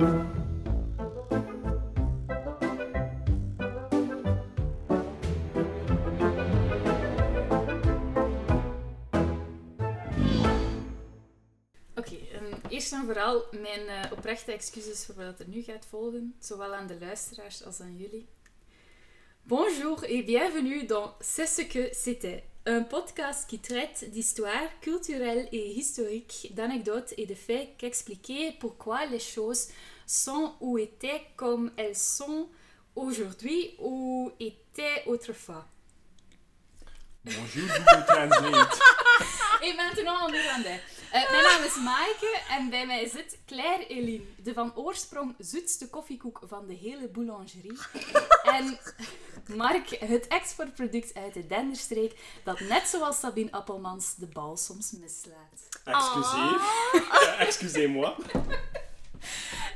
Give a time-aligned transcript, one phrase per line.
[0.00, 0.06] En
[12.68, 16.86] eerst en vooral mijn eh, oprechte excuses voor wat er nu gaat volgen, zowel aan
[16.86, 18.28] de luisteraars als aan jullie.
[19.42, 25.72] Bonjour et bienvenue dans C'est ce que c'était, un podcast qui traite d'histoire culturelle et
[25.72, 29.68] historique, d'anecdotes et de faits qu'expliquer pourquoi les choses
[30.06, 32.48] sont ou étaient comme elles sont
[32.94, 35.66] aujourd'hui ou étaient autrefois.
[37.24, 38.80] Bonjour, Google Translate.
[39.60, 40.80] Et maintenant en néerlandais.
[41.12, 45.88] Eh, mijn naam is Maaike en bij mij zit Claire Eline, de van oorsprong zoetste
[45.88, 47.78] koffiekoek van de hele boulangerie.
[48.56, 48.78] en
[49.46, 55.68] Mark, het exportproduct uit de Denderstreek, dat net zoals Sabine Appelmans de bal soms mislaat.
[55.84, 56.60] Excusez.
[56.94, 58.14] Euh, Excusez-moi.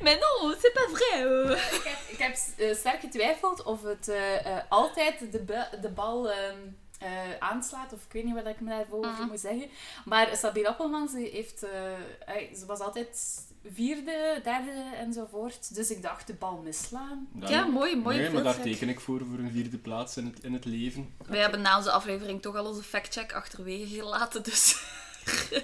[0.00, 1.24] Mais non, c'est pas vrai.
[1.24, 1.50] euh.
[1.50, 6.30] Ik heb, ik heb eh, sterk getwijfeld of het eh, eh, altijd de, de bal
[6.30, 6.58] ehm,
[7.04, 9.26] eh, aanslaat, of ik weet niet wat ik me daarvoor Mhm.
[9.26, 9.68] moet zeggen.
[10.04, 13.38] Maar Sabine Appelmans die heeft, eh, eh, ze was altijd
[13.72, 15.74] vierde, derde enzovoort.
[15.74, 17.28] Dus ik dacht, de bal misslaan.
[17.32, 20.24] Dan- Ja, mooi, mooi Nee, maar daar teken ik voor, voor een vierde plaats in
[20.26, 21.14] het, in het leven.
[21.26, 24.76] Wij hebben na onze aflevering toch al onze factcheck achterwege gelaten, dus...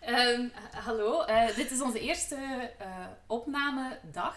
[0.00, 0.48] Ehm,
[0.84, 2.34] hallo, eh, dit is onze eerste
[2.78, 2.86] eh,
[3.26, 4.36] opnamedag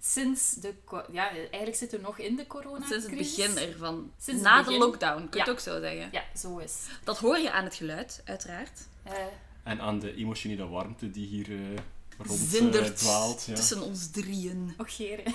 [0.00, 0.74] sinds de...
[1.12, 4.12] Ja, eigenlijk zitten we nog in de corona Sinds het begin ervan.
[4.20, 4.78] Sinds na begin.
[4.78, 5.42] de lockdown, kun je Ja.
[5.44, 6.08] het ook zo zeggen.
[6.12, 6.74] Ja, zo is.
[7.04, 8.80] Dat hoor je aan het geluid, uiteraard.
[9.02, 9.12] Eh,
[9.62, 11.78] En aan de emotionele warmte die hier eh
[12.26, 13.44] rond eh, Zindert dwaalt.
[13.46, 13.54] Ja.
[13.54, 14.74] tussen ons drieën.
[14.78, 15.34] Och, heren.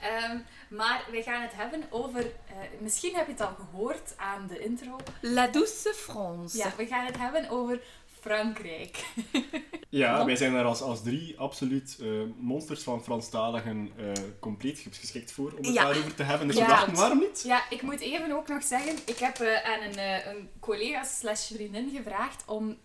[0.00, 2.20] Ehm, maar we gaan het hebben over...
[2.20, 4.96] eh, misschien heb je het al gehoord aan de intro.
[5.20, 6.56] La douce France.
[6.56, 7.80] Ja, we gaan het hebben over
[8.24, 9.04] Frankrijk.
[9.88, 15.32] Ja, wij zijn daar als, als drie absoluut eh, monsters van Franstaligen eh, compleet geschikt
[15.32, 15.84] voor om het Ja.
[15.84, 16.46] daarover te hebben.
[16.46, 16.62] Dus Ja.
[16.62, 17.42] we dachten, waarom niet?
[17.46, 19.98] Ja, ik moet even ook nog zeggen, ik heb eh, aan een,
[20.28, 22.76] een collega slash vriendin gevraagd om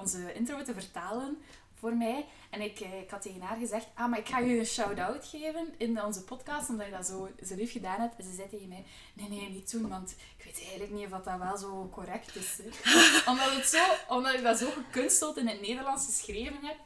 [0.00, 1.38] onze intro te vertalen
[1.78, 2.26] voor mij.
[2.50, 5.26] En ik, eh, ik had tegen haar gezegd, ah, maar ik ga je een shout-out
[5.26, 8.16] geven in onze podcast, omdat je dat zo, zo lief gedaan hebt.
[8.16, 8.84] En ze zei tegen mij,
[9.14, 12.58] nee, nee, niet doen, want ik weet eigenlijk niet of dat wel zo correct is.
[12.62, 12.64] Hè.
[13.30, 16.78] omdat, het zo, omdat ik dat zo gekunsteld in het Nederlands geschreven heb,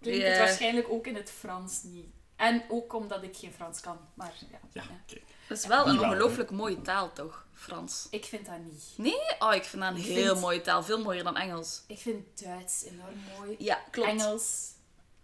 [0.00, 0.38] klinkt het Ja.
[0.38, 2.06] waarschijnlijk ook in het Frans niet.
[2.36, 4.58] En ook omdat ik geen Frans kan, maar ja.
[4.72, 5.16] Ja, ja.
[5.48, 7.46] Dat is wel Die een ongelooflijk mooie taal, toch?
[7.54, 8.06] Frans.
[8.10, 8.84] Ik vind dat niet.
[8.96, 9.20] Nee?
[9.38, 10.82] Oh, ik vind dat een Ik heel vind- mooie taal.
[10.82, 11.82] Veel mooier dan Engels.
[11.86, 13.56] Ik vind Duits enorm mooi.
[13.58, 14.08] Ja, klopt.
[14.08, 14.66] Engels.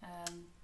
[0.00, 0.10] ehm,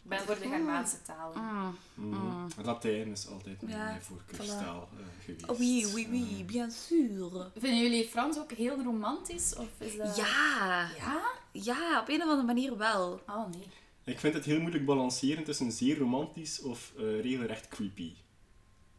[0.02, 1.42] ik ben voor de Germaanse talen.
[1.42, 1.78] Mm.
[1.94, 2.48] Mm.
[2.56, 5.48] Het Latijn is altijd mijn Ja, voorkeurstaal eh, geweest.
[5.50, 7.50] Oh, oui, oui, oui, bien sûr.
[7.56, 9.54] Vinden jullie Frans ook heel romantisch?
[9.56, 10.16] Of is dat...
[10.16, 11.20] Ja, Ja?
[11.52, 13.20] ja, op een of andere manier wel.
[13.26, 13.66] Oh nee.
[14.04, 18.14] Ik vind het heel moeilijk balanceren tussen zeer romantisch of eh, regelrecht creepy.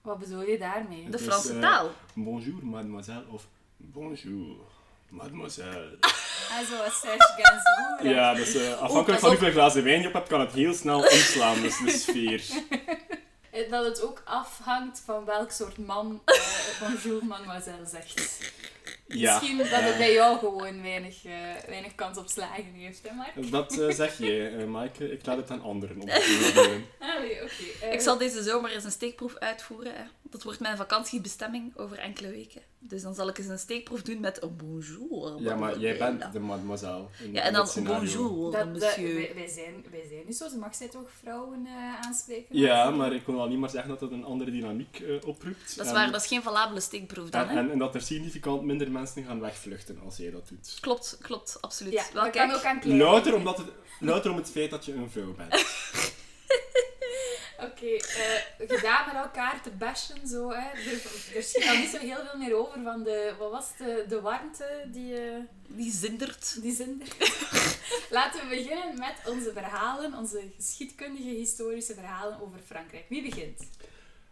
[0.01, 1.03] Wat bedoel je daarmee?
[1.03, 1.89] De Dus, Franse eh, taal.
[2.13, 3.47] Bonjour, mademoiselle, of
[3.77, 4.55] bonjour,
[5.09, 5.97] mademoiselle.
[6.51, 8.15] Ah, zoals Serge Gainsbourg.
[8.15, 10.99] Ja, dus eh, afhankelijk van hoeveel glazen wijn je op hebt, kan het heel snel
[10.99, 12.43] omslaan, dus de sfeer.
[13.51, 16.35] Eh, Dat het ook afhangt van welk soort man eh,
[16.79, 18.53] bonjour mademoiselle zegt.
[19.13, 21.31] Ja, Misschien dat het bij jou gewoon weinig, eh,
[21.67, 23.51] weinig kans op slagen heeft, hè Mark?
[23.51, 25.11] dat eh, zeg jij, eh Maaike.
[25.11, 26.85] Ik laat het aan anderen om te doen.
[27.09, 27.85] Allee, oké.
[27.91, 29.93] Ik zal deze zomer eens een steekproef uitvoeren.
[29.95, 30.03] Hè.
[30.31, 32.61] Dat wordt mijn vakantiebestemming over enkele weken.
[32.79, 35.41] Dus dan zal ik eens een steekproef doen met een bonjour.
[35.41, 37.05] Ja, maar jij bent de mademoiselle.
[37.23, 39.15] in- Ja, en dan bonjour, dat, dat- monsieur.
[39.15, 40.47] wij, wij zijn, wij zijn niet zo.
[40.49, 42.57] Ze mag zij toch vrouwen eh, aanspreken?
[42.57, 45.75] Ja, maar ik kon alleen maar zeggen dat het een andere dynamiek eh, oproept.
[45.75, 47.57] Dat is En- waar, dat is geen valabele steekproef dan, En, hè?
[47.59, 50.77] en, en dat er significant minder mensen gaan wegvluchten als jij dat doet.
[50.79, 51.93] Klopt, klopt, absoluut.
[51.93, 53.67] Ja, Wel, dat kan ook aan Louter, omdat het,
[53.99, 55.53] louter om het feit dat je een vrouw bent.
[57.61, 60.69] Oké, eh, gedaan met elkaar te bashen, zo, hè.
[60.69, 61.01] Er,
[61.35, 64.21] er schiet dan niet zo heel veel meer over van de, wat was de, de
[64.21, 66.61] warmte die, eh, die zindert.
[66.61, 67.37] die zin er.
[68.09, 73.05] Laten we beginnen met onze verhalen, onze geschiedkundige, historische verhalen over Frankrijk.
[73.09, 73.59] Wie begint?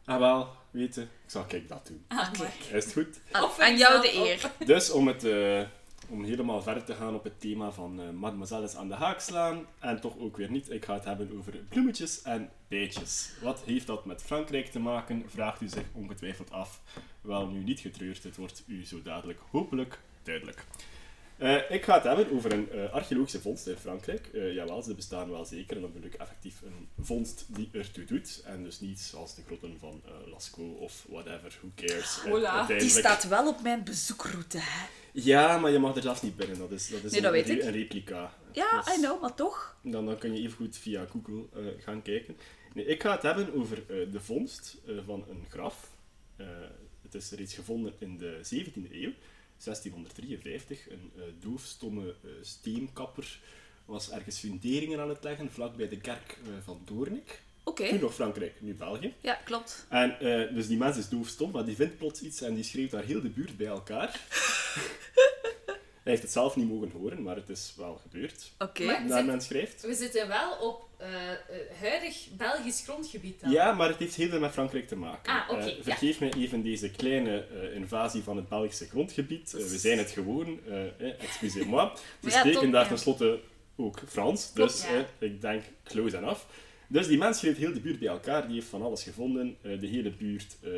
[0.05, 2.05] Ah wel, weet je, ik zal kijk dat doen.
[2.07, 2.31] Ah.
[2.71, 3.19] Is het goed?
[3.31, 4.51] Aan, Of aan jou de eer.
[4.65, 5.61] Dus om, het, eh,
[6.09, 9.19] om helemaal verder te gaan op het thema van eh mademoiselle is aan de haak
[9.19, 13.33] slaan, en toch ook weer niet, ik ga het hebben over bloemetjes en bijtjes.
[13.41, 16.81] Wat heeft dat met Frankrijk te maken, vraagt u zich ongetwijfeld af.
[17.21, 20.65] Wel, nu niet getreurd, het wordt u zo dadelijk hopelijk duidelijk.
[21.39, 24.27] Eh, ik ga het hebben over een eh, archeologische vondst in Frankrijk.
[24.33, 25.75] Eh, jawel, ze bestaan wel zeker.
[25.75, 28.41] En dan bedoel ik effectief een vondst die ertoe doet.
[28.45, 32.15] En dus niet zoals de grotten van Lascaux of whatever, who cares.
[32.19, 32.65] Hola.
[32.65, 34.87] Die staat wel op mijn bezoekroute, hè.
[35.13, 36.57] Ja, maar je mag er zelfs niet binnen.
[36.57, 38.33] Dat is, dat is Nee, een, dat weet re- een replica.
[38.51, 39.77] Ja, Dus I know, maar toch.
[39.83, 41.45] Dan, dan kun je even goed via Google
[41.79, 42.37] gaan kijken.
[42.73, 45.91] Nee, ik ga het hebben over de vondst van een graf.
[47.01, 49.11] Het is reeds gevonden in de 17e eeuw,
[49.63, 50.89] 1653.
[50.89, 53.39] Een eh doofstomme eh, steenkapper
[53.85, 57.41] was ergens funderingen aan het leggen, vlakbij de kerk eh, van Doornik.
[57.63, 57.87] Oké.
[57.89, 59.13] Toen nog Frankrijk, nu België.
[59.21, 59.85] Ja, klopt.
[59.89, 60.17] En
[60.53, 63.21] dus die mens is doofstom, maar die vindt plots iets en die schreeuwt daar heel
[63.21, 64.19] de buurt bij elkaar.
[66.09, 68.51] Hij heeft het zelf niet mogen horen, maar het is wel gebeurd.
[68.57, 69.03] Oké.
[69.07, 69.81] Men schrijft.
[69.81, 71.37] We zitten wel op eh, eh,
[71.79, 73.51] huidig Belgisch grondgebied dan.
[73.51, 75.33] Ja, maar het heeft heel veel met Frankrijk te maken.
[75.33, 75.83] Ah, oké, Eh, ja.
[75.83, 77.45] vergeef mij even deze kleine
[77.75, 79.51] invasie van het Belgische grondgebied.
[79.51, 81.89] We zijn het gewoon, eh, eh, excusez-moi.
[82.21, 82.87] Ze ja, spreken daar ja.
[82.87, 83.39] tenslotte
[83.75, 85.05] ook Frans, dus ja.
[85.19, 86.41] ik denk close enough.
[86.91, 89.57] Dus die mens schreef heel de buurt bij elkaar, die heeft van alles gevonden.
[89.61, 90.71] Eh, de hele buurt eh,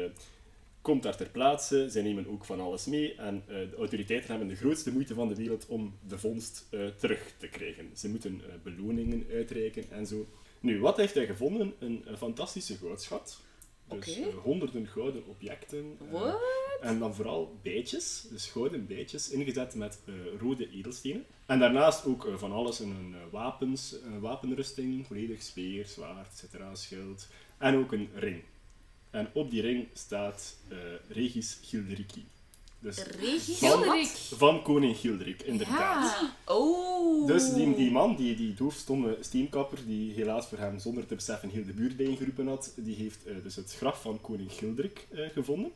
[0.81, 3.15] komt daar ter plaatse, zij nemen ook van alles mee.
[3.15, 6.87] En eh, de autoriteiten hebben de grootste moeite van de wereld om de vondst eh,
[6.87, 7.89] terug te krijgen.
[7.95, 10.27] Ze moeten eh, beloningen uitreiken en zo.
[10.59, 11.73] Nu, wat heeft hij gevonden?
[11.79, 13.41] Een, fantastische goudschat.
[13.87, 15.97] Dus honderden gouden objecten.
[16.81, 19.99] en dan vooral bijtjes, dus gouden bijtjes, ingezet met
[20.39, 21.25] rode edelstenen.
[21.45, 27.27] En daarnaast ook van alles een wapens, een wapenrusting, volledig speer, zwaard, etc., schild.
[27.57, 28.43] En ook een ring.
[29.11, 30.77] En op die ring staat eh,
[31.09, 32.25] Regis Gilderiki.
[32.79, 34.31] Dus Regis?
[34.35, 36.19] van, koning Gilderik, inderdaad.
[36.19, 36.35] Ja.
[36.53, 37.27] Oh.
[37.27, 41.49] Dus die, die man, die, die doofstomme steenkapper, die helaas voor hem zonder te beseffen
[41.49, 45.29] heel de buurt bijeengeroepen had, die heeft eh, dus het graf van koning Gilderik eh,
[45.29, 45.71] gevonden.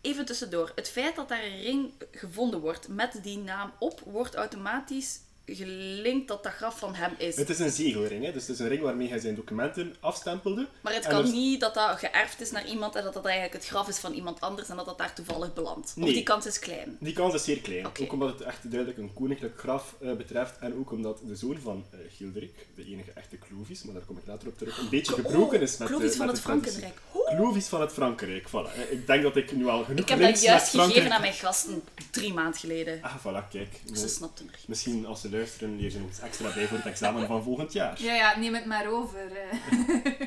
[0.00, 0.72] Even tussendoor.
[0.74, 6.28] Het feit dat daar een ring gevonden wordt met die naam op, wordt automatisch gelinkt
[6.28, 7.36] dat dat graf van hem is.
[7.36, 8.32] Het is een zegelring, hè?
[8.32, 10.66] dus het is een ring waarmee hij zijn documenten afstempelde.
[10.80, 13.66] Maar het kan niet dat dat geërfd is naar iemand en dat dat eigenlijk het
[13.66, 15.86] graf is van iemand anders en dat dat daar toevallig belandt.
[15.88, 16.12] Of Nee.
[16.12, 16.96] die kans is klein.
[17.00, 20.58] Die kans is zeer klein, ook omdat het echt duidelijk een koninklijk graf eh, betreft
[20.58, 24.16] en ook omdat de zoon van eh, Gilderik, de enige echte Clovis, maar daar kom
[24.18, 26.50] ik later op terug, een beetje gebroken is met, Clovis de, van met het de
[26.50, 26.78] traditie.
[26.80, 27.36] Frankrijk.
[27.38, 28.74] Clovis van het Frankrijk, voilà.
[28.74, 31.32] Eh, Ik denk dat ik nu al genoeg Ik heb dat juist gegeven aan mijn
[31.32, 33.02] gasten drie maanden geleden.
[33.02, 33.80] Ah, voilà, kijk.
[33.94, 34.58] Ze snapten er.
[34.66, 38.02] Misschien als ze luisteren, nog iets extra bij voor het examen van volgend jaar.
[38.02, 39.32] Ja, ja, neem het maar over.
[39.32, 40.26] eh.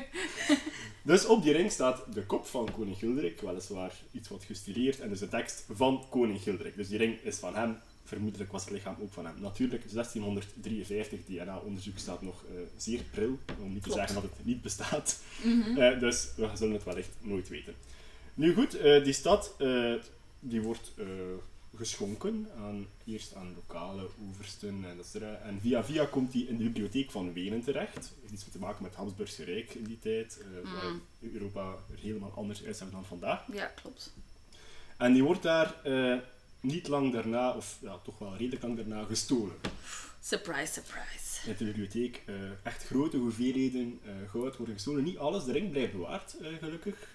[1.02, 5.08] Dus op die ring staat de kop van koning Gilderik, weliswaar iets wat gestileerd, en
[5.08, 6.76] dus de tekst van koning Gilderik.
[6.76, 9.34] Dus die ring is van hem, vermoedelijk was het lichaam ook van hem.
[9.40, 14.62] Natuurlijk, 1653, DNA-onderzoek staat nog eh, zeer pril, om niet te zeggen dat het niet
[14.62, 15.20] bestaat.
[15.42, 15.78] Mhm.
[15.78, 17.74] Eh, dus we zullen het wellicht nooit weten.
[18.34, 19.56] Nu goed, die stad
[20.40, 20.92] die wordt
[21.80, 26.64] geschonken aan, eerst aan lokale oversten en, dat en via via komt die in de
[26.64, 28.12] bibliotheek van Wenen terecht.
[28.20, 30.92] Heeft iets te maken met het Habsburgse Rijk in die tijd, eh, waar
[31.32, 33.44] Europa er helemaal anders uitzag dan vandaag.
[33.52, 34.12] Ja, klopt.
[34.96, 36.18] En die wordt daar eh,
[36.60, 39.56] niet lang daarna, of ja, toch wel redelijk lang daarna, gestolen.
[40.22, 41.48] Surprise, surprise.
[41.48, 44.00] Uit de bibliotheek eh, echt grote hoeveelheden
[44.30, 45.04] goud worden gestolen.
[45.04, 47.08] Niet alles, de ring blijft bewaard, gelukkig.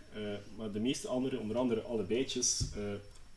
[0.57, 2.63] Maar de meeste andere, onder andere alle bijtjes,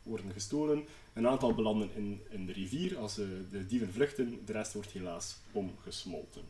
[0.03, 0.85] worden gestolen.
[1.19, 4.41] Een aantal belanden in, in de rivier als eh, de dieven vluchten.
[4.45, 6.41] De rest wordt helaas omgesmolten.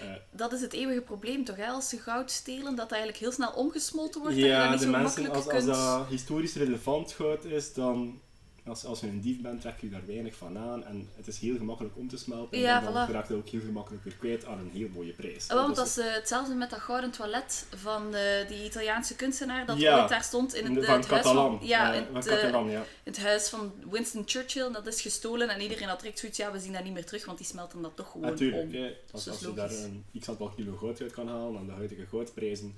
[0.00, 1.66] Eh, Dat is het eeuwige probleem toch, hè?
[1.66, 4.78] als ze goud stelen, dat eigenlijk heel snel omgesmolten wordt en je dat ja, niet
[4.78, 5.66] de zo mensen, als, als kunt...
[5.66, 8.20] dat historisch relevant goud is, dan...
[8.68, 10.84] Als, als je een dief bent, trek je daar weinig van aan.
[10.84, 12.58] En het is heel gemakkelijk om te smelten.
[12.58, 13.10] Ja, en dan voilà.
[13.12, 15.46] raakt je ook heel gemakkelijk weer kwijt aan een heel mooie prijs.
[15.46, 19.66] Want Dus dat is eh, hetzelfde met dat gouden toilet van eh, die Italiaanse kunstenaar
[19.66, 20.00] dat Ja.
[20.00, 21.58] ooit daar stond in het, eh, van het huis Catalan.
[21.58, 22.78] van, ja, in van het, Catalan, ja.
[22.80, 24.66] in het huis van Winston Churchill.
[24.66, 27.04] En dat is gestolen en iedereen had direct zoiets, ja, we zien dat niet meer
[27.06, 28.82] terug, want die smelten dat toch gewoon Natuurlijk, om.
[29.12, 31.66] als, dat als is je daar een x aantal kilo goud uit kan halen aan
[31.66, 32.74] de huidige goudprijzen,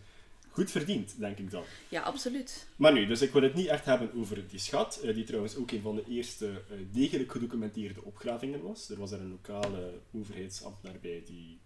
[0.61, 1.63] goed verdiend, denk ik dan.
[1.89, 2.69] Ja, absoluut.
[2.77, 5.57] Maar nu, dus ik wil het niet echt hebben over die schat, eh, die trouwens
[5.57, 8.91] ook een van de eerste eh, degelijk gedocumenteerde opgravingen was.
[8.91, 11.61] Er was er een lokale overheidsambtenaar bij die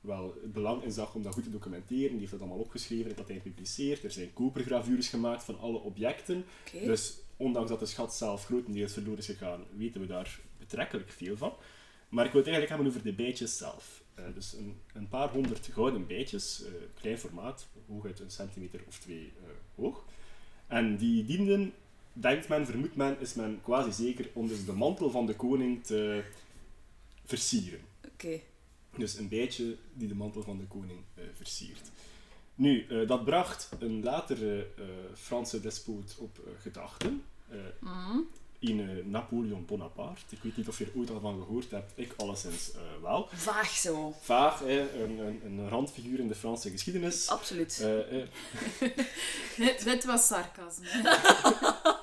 [0.00, 2.10] wel het belang in zag om dat goed te documenteren.
[2.10, 4.04] Die heeft dat allemaal opgeschreven, heeft dat gepubliceerd.
[4.04, 6.44] Er zijn kopergravures gemaakt van alle objecten.
[6.72, 11.36] Dus ondanks dat de schat zelf grotendeels verloren is gegaan, weten we daar betrekkelijk veel
[11.36, 11.52] van.
[12.08, 14.02] Maar ik wil het eigenlijk hebben over de bijtjes zelf.
[14.18, 18.98] Eh, dus een, een paar honderd gouden bijtjes, eh, klein formaat, hooguit een centimeter of
[18.98, 20.04] twee eh, hoog.
[20.66, 21.72] En die dienden,
[22.12, 25.84] denkt men, vermoedt men, is men quasi zeker om dus de mantel van de koning
[25.84, 26.24] te
[27.24, 27.80] versieren.
[28.12, 28.40] Oké.
[28.96, 30.98] Dus een bijtje die de mantel van de koning
[31.34, 31.90] versiert.
[32.54, 34.66] Nu, dat bracht een latere
[35.14, 37.22] Franse despoot op gedachten.
[37.48, 38.16] Eh,
[38.60, 40.22] Een eh, Napoleon Bonaparte.
[40.34, 41.92] Ik weet niet of je er ooit al van gehoord hebt.
[41.94, 43.28] Ik alleszins eh, wel.
[43.32, 44.14] Vaag zo.
[44.20, 47.28] Vaag, hè, een, een, een randfiguur in de Franse geschiedenis.
[47.28, 47.80] Absoluut.
[47.82, 48.28] Eh, eh,
[49.68, 50.86] Het, het was sarcasme.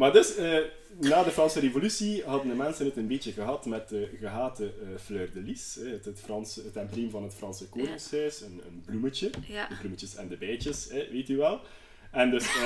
[0.00, 0.58] Maar dus, eh,
[0.98, 4.88] na de Franse revolutie hadden de mensen het een beetje gehad met de gehate eh,
[5.02, 5.74] fleur de lis.
[5.74, 8.40] hè, het, het, Franse, het embleem van het Franse koningshuis.
[8.40, 9.30] Een, een bloemetje.
[9.46, 9.68] Ja.
[9.68, 11.60] De bloemetjes en de bijtjes, weet u wel.
[12.10, 12.46] En dus,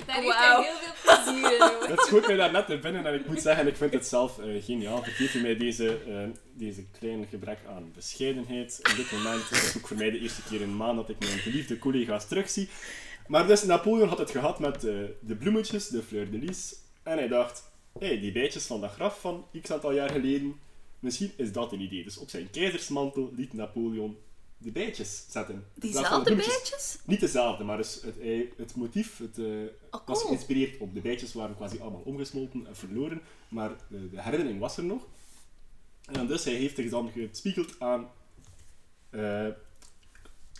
[0.00, 1.88] eh, Daar heeft heel veel plezier in, hoor.
[1.96, 4.38] het schoot mij daar net naar binnen en ik moet zeggen, ik vind het zelf
[4.38, 5.02] eh, geniaal.
[5.02, 8.78] Vergeef u mij deze, eh, deze kleine gebrek aan bescheidenheid.
[8.90, 11.08] Op dit moment is het ook voor mij de eerste keer in een maand dat
[11.08, 12.68] ik mijn geliefde collega's terugzie.
[13.30, 16.74] Maar dus, Napoleon had het gehad met eh, de bloemetjes, de fleur de lis.
[17.02, 20.60] En hij dacht, hé, hey, die bijtjes van dat graf van x aantal jaar geleden,
[20.98, 22.04] misschien is dat een idee.
[22.04, 24.16] Dus op zijn keizersmantel liet Napoleon
[24.62, 25.64] de bijtjes zetten.
[25.74, 26.98] Diezelfde bijtjes?
[27.04, 29.46] Niet dezelfde, maar dus het, hij- het motief het, eh,
[29.90, 30.94] Oh, was geïnspireerd op.
[30.94, 35.06] De bijtjes waren quasi allemaal omgesmolten en verloren, maar de, de herinnering was er nog.
[36.04, 38.10] En dus hij heeft zich dan gespiegeld aan
[39.10, 39.46] eh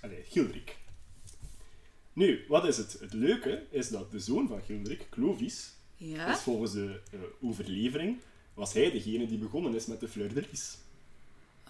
[0.01, 0.77] allee, Gildrik.
[2.13, 2.97] Nu, wat is het?
[3.01, 6.33] Het leuke is dat de zoon van Gildrik, Clovis, Ja.
[6.33, 8.19] is volgens de eh, overlevering,
[8.55, 10.77] was hij degene die begonnen is met de fleur de lis.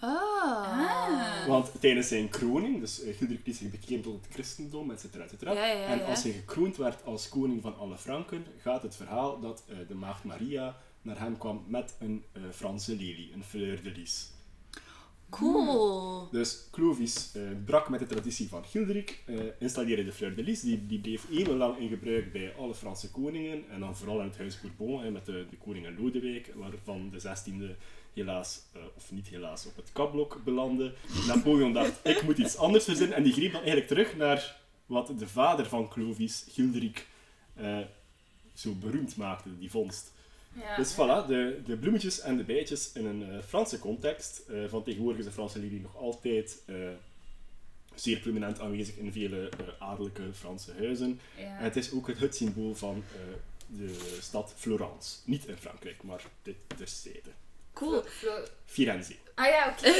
[0.01, 1.47] Ah.
[1.47, 5.23] Want tijdens zijn kroning, dus uh, Gildrik liet zich bekeren tot het christendom, et cetera,
[5.23, 5.53] et cetera.
[5.53, 9.39] Ja, ja, en als hij gekroond werd als koning van alle Franken, gaat het verhaal
[9.39, 13.83] dat eh, de maagd Maria naar hem kwam met een eh, Franse lelie, een fleur
[13.83, 14.31] de lis.
[15.31, 16.27] Cool.
[16.31, 20.61] Dus Clovis eh, brak met de traditie van Gildrik, eh, installeerde de fleur de lis,
[20.61, 24.37] die, die bleef eeuwenlang in gebruik bij alle Franse koningen, en dan vooral in het
[24.37, 27.77] huis Bourbon, hè, met de, de koning Lodewijk, waarvan de 16e
[28.13, 30.93] helaas, eh, of niet helaas, op het kapblok belandde.
[31.27, 35.13] Napoleon dacht, ik moet iets anders verzinnen, en die greep dan eigenlijk terug naar wat
[35.17, 37.07] de vader van Clovis, Gildrik,
[37.53, 37.79] eh,
[38.53, 40.13] zo beroemd maakte, die vondst.
[40.53, 40.75] Ja.
[40.75, 44.43] Dus voilà, de, de bloemetjes en de bijtjes in een eh, Franse context.
[44.67, 46.61] Van tegenwoordig is de Franse lilie nog altijd
[47.95, 49.49] zeer prominent aanwezig in vele
[49.79, 51.19] adellijke Franse huizen.
[51.37, 51.57] Ja.
[51.57, 53.03] En het is ook het, het symbool van
[53.67, 55.17] de stad Florence.
[55.25, 57.29] Niet in Frankrijk, maar dit terzijde.
[57.89, 58.03] Cool.
[58.07, 59.15] Flo- Firenze.
[59.35, 59.87] Ah ja, oké.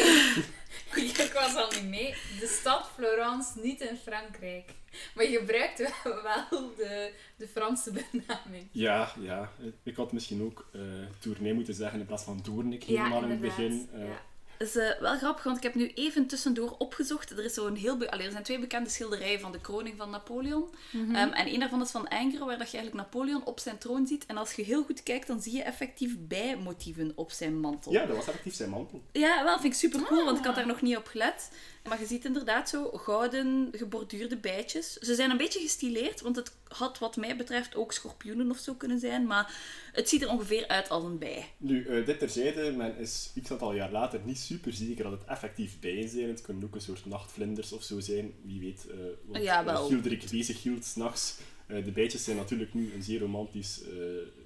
[1.25, 2.15] ik was al niet mee.
[2.39, 4.69] De stad Florence, niet in Frankrijk.
[5.15, 8.67] Maar je gebruikt wel, wel de, de Franse benaming.
[8.71, 9.51] Ja, ja.
[9.83, 10.81] Ik had misschien ook eh
[11.19, 13.89] tournee moeten zeggen in plaats van Doornik helemaal in het begin.
[13.93, 14.21] Eh, Ja.
[14.61, 17.29] Dat is eh, wel grappig, want ik heb nu even tussendoor opgezocht.
[17.29, 20.65] Er, is zo'n heel Allee, er zijn twee bekende schilderijen van de kroning van Napoleon.
[20.91, 21.15] Mhm.
[21.15, 24.07] Ehm, en een daarvan is van Ingres, waar dat je eigenlijk Napoleon op zijn troon
[24.07, 24.25] ziet.
[24.25, 27.91] En als je heel goed kijkt, dan zie je effectief bijmotieven op zijn mantel.
[27.91, 29.01] ja, dat was effectief zijn mantel.
[29.11, 30.57] Ja, wel, vind ik super cool, want ik had Ah.
[30.59, 31.51] daar nog niet op gelet.
[31.87, 34.93] Maar je ziet inderdaad zo gouden geborduurde bijtjes.
[34.93, 38.73] Ze zijn een beetje gestileerd, want het had wat mij betreft ook schorpioenen of zo
[38.73, 39.25] kunnen zijn.
[39.25, 39.55] Maar
[39.91, 41.49] het ziet er ongeveer uit als een bij.
[41.57, 45.25] Nu, eh, dit terzijde, men is x aantal jaar later niet super zeker dat het
[45.25, 46.27] effectief bijen zijn.
[46.27, 48.33] Het kunnen ook een soort nachtvlinders of zo zijn.
[48.43, 49.87] Wie weet eh wat Ja, eh, wel.
[49.87, 51.37] Gildrik bezig hield s'nachts.
[51.71, 53.89] Eh de bijtjes zijn natuurlijk nu een zeer, romantisch, eh,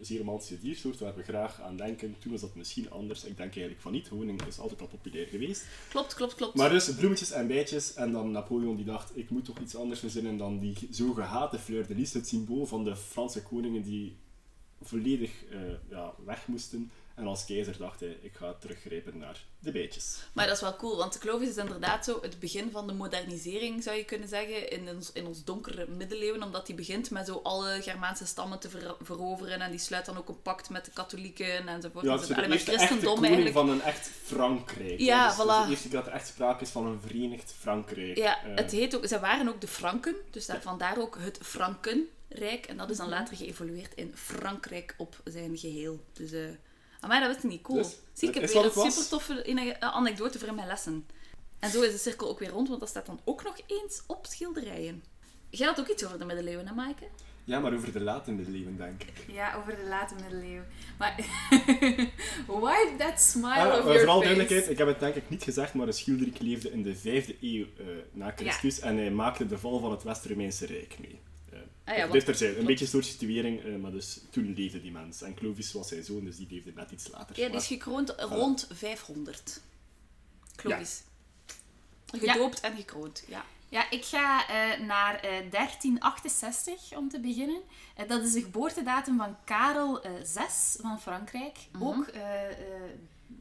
[0.01, 2.15] zeer romantische diersoort waar we graag aan denken.
[2.19, 3.23] Toen was dat misschien anders.
[3.23, 4.07] Ik denk eigenlijk van niet.
[4.07, 5.65] Honing is altijd al populair geweest.
[5.89, 6.55] Klopt, klopt, klopt.
[6.55, 7.93] Maar dus bloemetjes en bijtjes.
[7.93, 11.59] En dan Napoleon die dacht, ik moet toch iets anders verzinnen dan die zo gehate
[11.59, 12.13] fleur de lis.
[12.13, 14.15] Het symbool van de Franse koningen die
[14.81, 16.91] volledig eh, ja, weg moesten.
[17.15, 20.17] En als keizer dacht hij, ik ga teruggrijpen naar de bijtjes.
[20.33, 22.93] Maar dat is wel cool, want de Clovis is inderdaad zo het begin van de
[22.93, 26.43] modernisering, zou je kunnen zeggen, in ons, in ons donkere middeleeuwen.
[26.43, 29.61] Omdat die begint met zo alle Germaanse stammen te ver- veroveren.
[29.61, 32.05] En die sluit dan ook een pact met de katholieken enzovoort.
[32.05, 33.55] Ja, Dus het is de eerste echte christendom eigenlijk.
[33.55, 34.99] van een echt Frankrijk.
[34.99, 35.63] Ja, dus, dus voilà.
[35.65, 38.17] de eerste keer dat er echt sprake is van een verenigd Frankrijk.
[38.17, 41.39] Ja, Eh, het heet ook, ze waren ook de Franken, dus daar, vandaar ook het
[41.41, 42.65] Frankenrijk.
[42.65, 45.99] En dat is dan later geëvolueerd in Frankrijk op zijn geheel.
[46.13, 46.41] Dus, eh
[47.07, 47.61] maar dat wist ik niet.
[47.61, 47.77] Cool.
[47.77, 51.05] Dus, Zie, ik heb weer een super toffe anekdote voor in mijn lessen.
[51.59, 54.01] En zo is de cirkel ook weer rond, want dat staat dan ook nog eens
[54.07, 55.03] op schilderijen.
[55.49, 57.05] Jij had ook iets over de middeleeuwen, hè, Maaike?
[57.43, 59.25] ja, maar over de late middeleeuwen, denk ik.
[59.27, 60.67] Ja, over de late middeleeuwen.
[60.97, 61.15] Maar
[62.47, 64.23] wipe that smile Ah, of your vooral face.
[64.23, 67.65] duidelijkheid, ik heb het denk ik niet gezegd, maar Schilderik leefde in de vijfde eeuw
[67.77, 71.19] eh, na Christus en hij maakte de val van het West-Romeinse Rijk mee.
[71.85, 75.21] Eh, Ah ja, dit terzijde, een beetje situering, eh, maar dus toen leefde die mens.
[75.21, 77.27] En Clovis was zijn zoon, dus die leefde net iets later.
[77.29, 79.61] Ja, die Maar- is gekroond rond 500.
[80.55, 81.01] Clovis.
[82.21, 82.33] Ja.
[82.33, 83.45] Gedoopt en gekroond, ja.
[83.69, 87.61] Ja, ik ga eh, naar eh, 1368 om te beginnen.
[87.95, 91.57] Eh, dat is de geboortedatum van Karel VI van Frankrijk.
[91.71, 91.83] Mhm.
[91.83, 92.55] Ook eh, eh,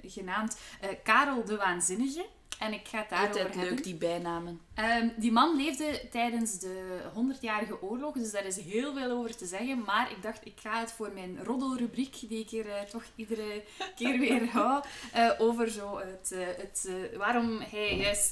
[0.02, 2.26] genaamd eh, Karel de Waanzinnige.
[2.58, 3.74] En ik ga het daarover Altijd hebben.
[3.74, 4.60] leuk, die bijnamen.
[4.74, 9.46] Ehm, die man leefde tijdens de 100-jarige oorlog, dus daar is heel veel over te
[9.46, 9.82] zeggen.
[9.84, 13.62] Maar ik dacht, ik ga het voor mijn roddelrubriek, die ik hier eh, toch iedere
[13.96, 18.30] keer weer hou, eh, over zo het, eh, het, waarom hij juist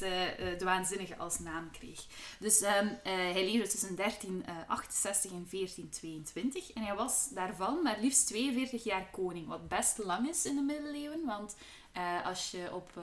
[0.59, 2.01] de waanzinnige als naam kreeg.
[2.39, 8.27] Dus ehm, eh, hij leefde tussen 1368 en 1422 en hij was daarvan maar liefst
[8.27, 11.57] 42 jaar koning, wat best lang is in de middeleeuwen, want
[11.93, 13.03] eh, als je op eh,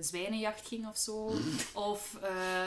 [0.00, 1.32] zwijnenjacht ging of zo,
[1.90, 2.18] of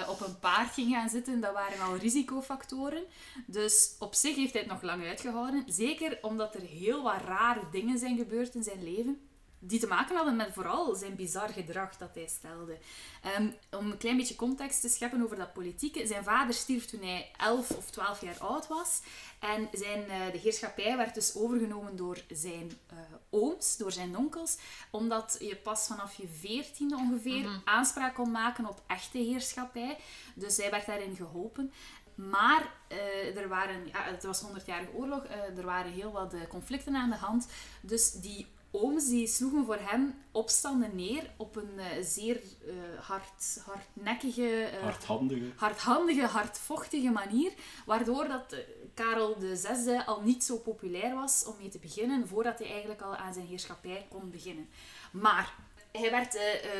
[0.07, 3.03] op een paard ging gaan zitten, dat waren al risicofactoren.
[3.45, 5.63] Dus op zich heeft hij het nog lang uitgehouden.
[5.67, 9.30] Zeker omdat er heel wat rare dingen zijn gebeurd in zijn leven.
[9.63, 12.77] Die te maken hadden met vooral zijn bizar gedrag dat hij stelde.
[13.21, 16.07] Ehm, om een klein beetje context te scheppen over dat politieke.
[16.07, 19.01] Zijn vader stierf toen hij 11 of 12 jaar oud was.
[19.39, 22.97] En zijn, eh, de heerschappij werd dus overgenomen door zijn eh,
[23.29, 24.57] ooms, door zijn onkels.
[24.91, 29.97] Omdat je pas vanaf je veertiende ongeveer aanspraak kon maken op echte heerschappij.
[30.35, 31.73] Dus hij werd daarin geholpen.
[32.15, 35.23] Maar eh, er waren, ja, het was 100-jarige oorlog,
[35.55, 37.47] er waren heel wat conflicten aan de hand.
[37.81, 43.61] Dus die ooms die sloegen voor hem opstanden neer op een eh, zeer eh, hard,
[43.65, 45.51] hardnekkige, eh, Hardhandige.
[45.55, 47.51] hardhandige, hardvochtige manier,
[47.85, 48.55] waardoor dat
[48.93, 53.15] Karel VI al niet zo populair was om mee te beginnen, voordat hij eigenlijk al
[53.15, 54.69] aan zijn heerschappij kon beginnen.
[55.11, 55.53] Maar
[55.91, 56.39] hij werd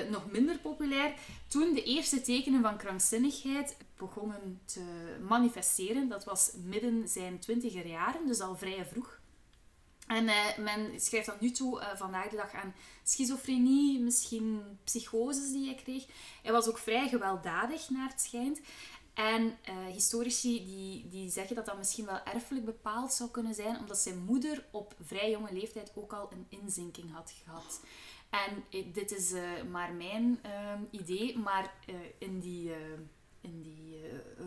[0.10, 1.14] nog minder populair
[1.48, 4.84] toen de eerste tekenen van krankzinnigheid begonnen te
[5.28, 6.10] manifesteren.
[6.10, 9.21] Dat was midden zijn twintiger jaren, dus al vrij vroeg.
[10.18, 15.52] En eh, men schrijft tot nu toe eh, vandaag de dag aan schizofrenie, misschien psychoses
[15.52, 16.06] die hij kreeg.
[16.44, 18.62] Hij was ook vrij gewelddadig, naar het schijnt.
[19.14, 23.80] En eh, historici die, die zeggen dat dat misschien wel erfelijk bepaald zou kunnen zijn,
[23.80, 27.82] omdat zijn moeder op vrij jonge leeftijd ook al een inzinking had gehad.
[28.30, 28.64] En
[28.94, 29.34] dit is
[29.72, 31.74] maar mijn ehm, idee, maar
[32.18, 32.74] in die,
[33.42, 33.96] in die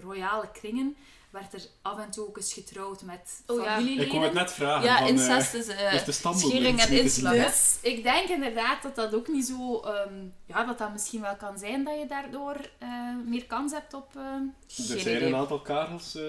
[0.00, 0.97] royale kringen
[1.35, 3.73] werd er af en toe ook eens getrouwd met Oh ja.
[3.75, 4.07] familieleden.
[4.07, 4.85] Ik wou het net vragen.
[4.85, 7.33] Ja, van, incest eh, is eh, is de schering en inslag.
[7.33, 9.81] Dus ik denk inderdaad dat dat ook niet zo...
[9.81, 10.14] ehm,
[10.47, 12.88] ja, dat dat misschien wel kan zijn dat je daardoor eh,
[13.26, 14.09] meer kans hebt op...
[14.17, 15.25] ehm, Er zijn idee.
[15.25, 16.23] een aantal Karels eh,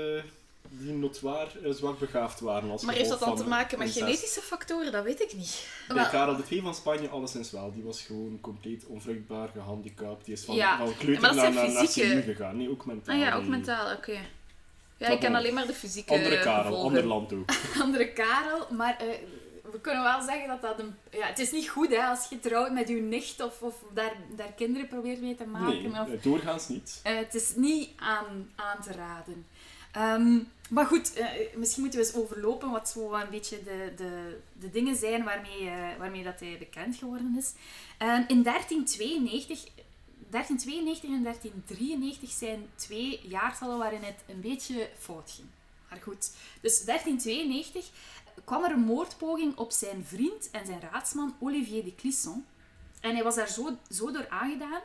[0.69, 2.71] die notoir eh, zwak begaafd waren.
[2.71, 4.05] Als Maar heeft dat dan te maken met incest.
[4.05, 4.91] genetische factoren?
[4.91, 5.67] Dat weet ik niet.
[5.87, 7.73] Bij Wel- Karel II van Spanje alleszins wel.
[7.73, 10.25] Die was gewoon compleet onvruchtbaar, gehandicapt.
[10.25, 10.77] Die is van, Ja.
[10.77, 12.57] van Ja, kleuter maar dat naar, naar, fysieke- gegaan.
[12.57, 13.15] Nee, ook mentaal.
[13.15, 14.17] Ah ja, ook mentaal, oké.
[14.97, 15.35] Ja, ik bon.
[15.35, 16.85] alleen maar de fysieke Andere Karel, gevolgen.
[16.87, 17.49] ander land ook.
[17.81, 19.07] andere Karel, maar eh,
[19.71, 20.95] we kunnen wel zeggen dat dat een...
[21.11, 24.13] Ja, het is niet goed hè, als je trouwt met je nicht of, of daar,
[24.35, 25.91] daar kinderen probeert mee te maken.
[25.91, 26.99] Nee, of, eh, doorgaans niet.
[27.03, 29.45] Eh, het is niet aan, aan te raden.
[29.91, 30.37] Ehm,
[30.69, 31.13] maar goed,
[31.55, 35.71] misschien moeten we eens overlopen wat zo een beetje de, de, de dingen zijn waarmee,
[35.99, 37.53] waarmee dat hij bekend geworden is.
[37.97, 39.63] Ehm, in 1392,
[40.35, 45.47] 1392 en 1393 zijn twee jaartallen waarin het een beetje fout ging.
[45.89, 47.89] Maar goed, dus 1392
[48.43, 52.45] kwam er een moordpoging op zijn vriend en zijn raadsman Olivier de Clisson.
[52.99, 54.81] En hij was daar zo, zo door aangedaan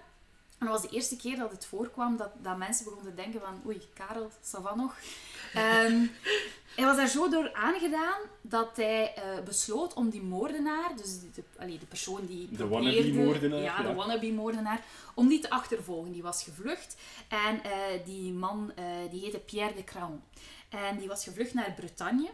[0.60, 3.40] en dat was de eerste keer dat het voorkwam dat, dat mensen begonnen te denken
[3.40, 4.94] van oei, Karel, Savan nog.
[5.54, 6.06] Ehm,
[6.74, 11.30] hij was daar zo door aangedaan dat hij eh, besloot om die moordenaar, dus de,
[11.34, 14.84] de, allee, de persoon die De wannabe-moordenaar, Ja, de wannabe-moordenaar,
[15.14, 16.12] om die te achtervolgen.
[16.12, 16.96] Die was gevlucht
[17.28, 17.70] en eh,
[18.04, 20.22] die man eh, die heette Pierre de Craon.
[20.68, 22.30] En die was gevlucht naar Bretagne.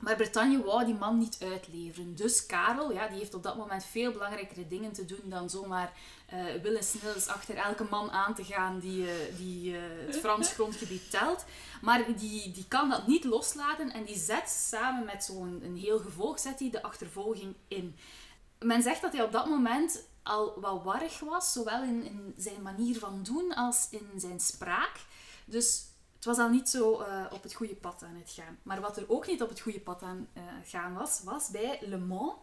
[0.00, 2.14] Maar Bretagne wou die man niet uitleveren.
[2.14, 5.92] Dus Karel, ja, die heeft op dat moment veel belangrijkere dingen te doen dan zomaar
[6.26, 11.10] eh willensnels achter elke man aan te gaan die, eh, die eh, het Frans grondgebied
[11.10, 11.44] telt.
[11.80, 15.98] Maar die, die kan dat niet loslaten en die zet samen met zo'n een heel
[15.98, 17.96] gevolg zet hij de achtervolging in.
[18.58, 22.62] Men zegt dat hij op dat moment al wat warrig was, zowel in, in zijn
[22.62, 25.00] manier van doen als in zijn spraak.
[25.44, 25.89] Dus
[26.20, 28.58] het was al niet zo eh, op het goede pad aan het gaan.
[28.62, 31.48] Maar wat er ook niet op het goede pad aan eh, het gaan was, was
[31.48, 32.34] bij Le Mans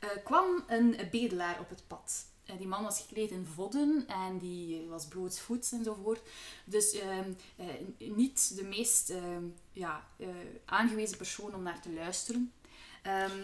[0.00, 2.24] eh, kwam een bedelaar op het pad.
[2.44, 6.20] Eh, die man was gekleed in vodden en die was blootsvoets enzovoort.
[6.64, 7.66] Dus ehm, eh,
[7.98, 10.28] niet de meest ehm, ja, eh,
[10.64, 12.52] aangewezen persoon om naar te luisteren.
[13.02, 13.40] Ehm,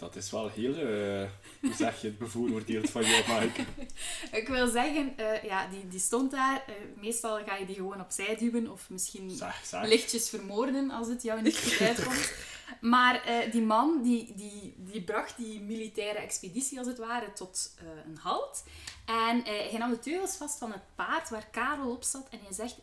[0.00, 1.28] Dat is wel heel, eh,
[1.60, 3.64] hoe zeg je het, bevooroordeeld van jou, Mike.
[4.40, 6.64] ik wil zeggen, eh, ja, die, die stond daar.
[6.66, 9.86] Eh, meestal ga je die gewoon opzij duwen of misschien Zeg, zeg.
[9.86, 12.32] lichtjes vermoorden als het jou niet goed uitkomt.
[12.80, 17.74] Maar die man die, die, die bracht die militaire expeditie als het ware tot
[18.06, 18.64] een halt.
[19.04, 22.52] En hij nam de teugels vast van het paard waar Karel op zat en hij
[22.52, 22.76] zegt...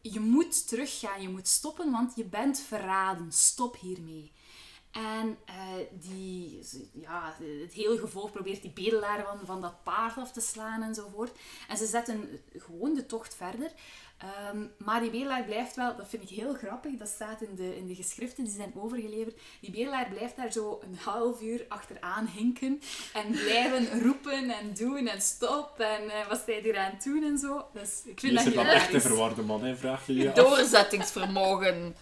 [0.00, 3.32] Je moet teruggaan, je moet stoppen, want je bent verraden.
[3.32, 4.32] Stop hiermee.
[4.96, 5.54] En eh,
[5.92, 10.82] die, ja, het hele gevolg probeert die bedelaar van, van dat paard af te slaan
[10.82, 11.30] enzovoort.
[11.68, 13.70] En ze zetten gewoon de tocht verder.
[14.16, 17.76] Ehm, maar die bedelaar blijft wel, dat vind ik heel grappig, dat staat in de,
[17.76, 19.40] in de geschriften die zijn overgeleverd.
[19.60, 22.80] Die bedelaar blijft daar zo een half uur achteraan hinken
[23.12, 27.24] en blijven roepen en doen en stop en uh, wat zij hier aan het doen
[27.24, 27.66] en zo.
[27.72, 28.82] Dus ik vind Is dat dan hilarisch.
[28.82, 29.76] echt een verwarde man, hè?
[29.76, 30.34] vraag je je af.
[30.34, 31.96] Doorzettingsvermogen.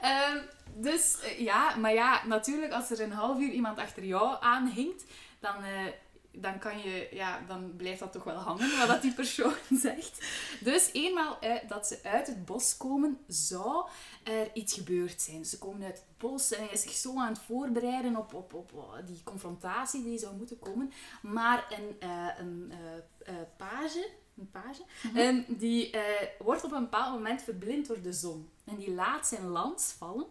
[0.00, 0.38] Ehm,
[0.74, 5.04] dus eh, ja, maar ja, natuurlijk als er een half uur iemand achter jou aanhinkt,
[5.40, 5.92] dan, eh,
[6.32, 9.54] dan, kan je, ja, dan blijft dat toch wel hangen wat dat die persoon
[9.86, 10.26] zegt.
[10.60, 13.86] Dus eenmaal uit, dat ze uit het bos komen, zou
[14.24, 15.44] er iets gebeurd zijn.
[15.44, 18.54] Ze komen uit het bos en hij is zich zo aan het voorbereiden op, op,
[18.54, 20.92] op oh, die confrontatie die zou moeten komen.
[21.22, 24.82] Maar een, eh, een eh, eh, page, een page
[25.14, 28.50] ehm, die eh, wordt op een bepaald moment verblind door de zon.
[28.64, 30.26] En die laat zijn lans vallen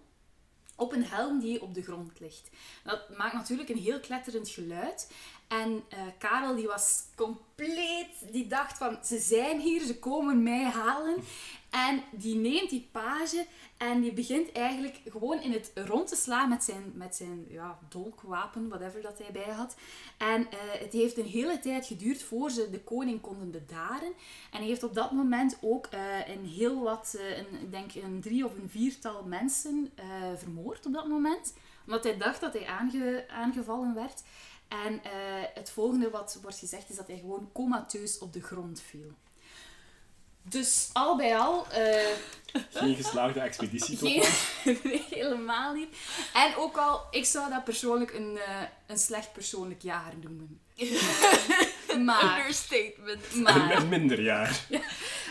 [0.79, 2.49] op een helm die op de grond ligt.
[2.83, 5.11] Dat maakt natuurlijk een heel kletterend geluid.
[5.49, 10.63] En eh, Karel die was compleet, die dacht van, ze zijn hier, ze komen mij
[10.63, 11.15] halen.
[11.69, 13.45] En die neemt die page
[13.77, 17.79] en die begint eigenlijk gewoon in het rond te slaan met zijn, met zijn ja,
[17.89, 19.75] dolkwapen, whatever dat hij bij had.
[20.17, 24.13] En eh, het heeft een hele tijd geduurd voor ze de koning konden bedaren.
[24.51, 28.21] En hij heeft op dat moment ook eh, een heel wat, eh, een, denk een
[28.21, 29.91] drie of een viertal mensen
[30.38, 31.53] vermoord op dat moment.
[31.85, 34.23] Omdat hij dacht dat hij aange, aangevallen werd.
[34.69, 35.12] En eh,
[35.53, 39.13] het volgende wat wordt gezegd is dat hij gewoon comateus op de grond viel.
[40.41, 42.15] Dus al bij al, eh,
[42.69, 44.10] Geen geslaagde expeditie toch?
[44.63, 45.95] geen, nee, helemaal niet.
[46.34, 50.60] En ook al, ik zou dat persoonlijk een, eh, een slecht persoonlijk jaar noemen.
[51.97, 53.36] maar, Understatement.
[53.43, 54.65] maar, Een minderjaar.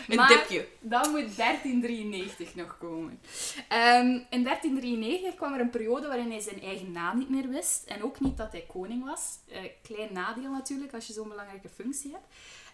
[0.07, 0.67] Een maar dipje.
[0.79, 3.19] dan moet 1393 nog komen.
[3.67, 7.83] Ehm, in 1393 kwam er een periode waarin hij zijn eigen naam niet meer wist.
[7.85, 9.37] En ook niet dat hij koning was.
[9.47, 12.27] Eh, klein nadeel natuurlijk, als je zo'n belangrijke functie hebt.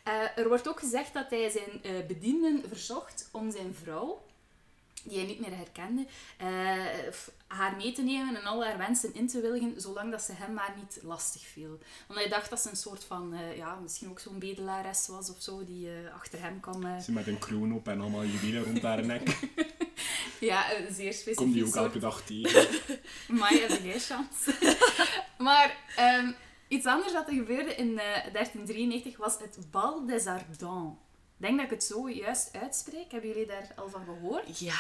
[0.03, 4.21] Eh, er wordt ook gezegd dat hij zijn eh, bedienden verzocht om zijn vrouw,
[5.05, 6.05] die hij niet meer herkende,
[6.37, 6.47] eh,
[7.47, 10.53] haar mee te nemen en al haar wensen in te willigen, zolang dat ze hem
[10.53, 11.79] maar niet lastig viel.
[12.07, 15.29] Want hij dacht dat ze een soort van, eh, ja, misschien ook zo'n bedelares was
[15.29, 17.01] of zo, die eh, achter hem kwam.
[17.01, 19.39] Ze met een kroon op en allemaal juwelen rond haar nek.
[20.39, 22.67] ja, zeer specifiek Kom die ook soort elke dag tegen.
[23.27, 24.77] Maar je hebt geen chance.
[25.47, 25.83] maar
[26.67, 30.97] iets anders dat er gebeurde in eh, 1393 was het Bal des Ardents.
[31.37, 33.11] Denk dat ik het zo juist uitspreek.
[33.11, 34.59] Hebben jullie daar al van gehoord?
[34.59, 34.73] Ja.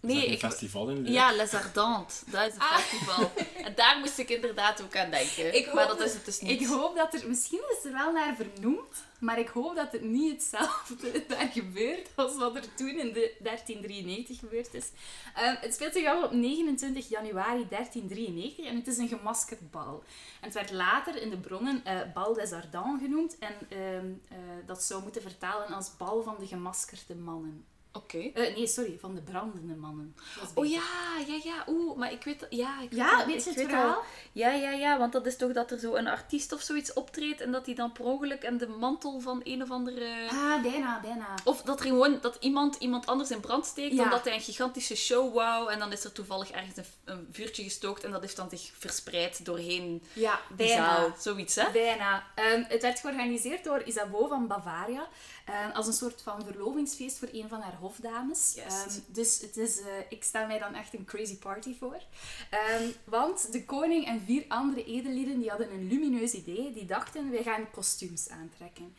[0.00, 0.38] Nee, ik...
[0.38, 1.06] festival in?
[1.06, 2.22] Ja, Les Ardentes.
[2.26, 2.76] Dat is het Ah.
[2.76, 3.30] festival.
[3.64, 5.54] En daar moest ik inderdaad ook aan denken.
[5.54, 6.60] Ik maar hoop dat is het dus niet.
[6.60, 7.28] Ik hoop dat er...
[7.28, 11.48] Misschien is het er wel naar vernoemd, maar ik hoop dat het niet hetzelfde daar
[11.52, 14.90] gebeurt als wat er toen in de 1393 gebeurd is.
[15.34, 20.02] Ehm, het speelt zich af op 29 januari 1393 en het is een gemaskerd bal.
[20.40, 24.38] En het werd later in de bronnen eh, Bal des Ardents genoemd en ehm, eh,
[24.66, 27.64] dat zou moeten vertalen als bal van de gemaskerde mannen.
[27.92, 28.18] Oké.
[28.18, 30.16] Eh, nee, sorry, van de brandende mannen.
[30.54, 30.80] Oh ja,
[31.26, 31.64] ja, ja.
[31.68, 32.46] Oeh, maar ik weet...
[32.50, 33.94] Ja, ik Ja, weet, je het verhaal?
[33.94, 34.02] al.
[34.32, 34.98] Ja, ja, ja.
[34.98, 37.74] Want dat is toch dat er zo een artiest of zoiets optreedt en dat hij
[37.74, 40.28] dan per ongeluk in de mantel van een of andere...
[40.30, 41.34] Ah, bijna, bijna.
[41.44, 44.02] Of dat er gewoon dat iemand iemand anders in brand steekt, Ja.
[44.02, 47.62] omdat hij een gigantische show wou en dan is er toevallig ergens een, een vuurtje
[47.62, 50.74] gestookt en dat heeft dan zich verspreid doorheen Ja, bijna.
[50.96, 51.12] zaal.
[51.18, 51.70] Zoiets, hè?
[51.72, 52.26] Bijna.
[52.34, 55.08] Ehm, het werd georganiseerd door Isabeau van Bavaria
[55.44, 58.54] ehm, als een soort van verlovingsfeest voor een van haar hofdames.
[58.56, 62.02] Ehm, dus het is, eh, ik stel mij dan echt een crazy party voor.
[62.50, 66.72] Ehm, want de koning en vier andere edellieden die hadden een lumineus idee.
[66.72, 68.94] Die dachten, wij gaan kostuums aantrekken.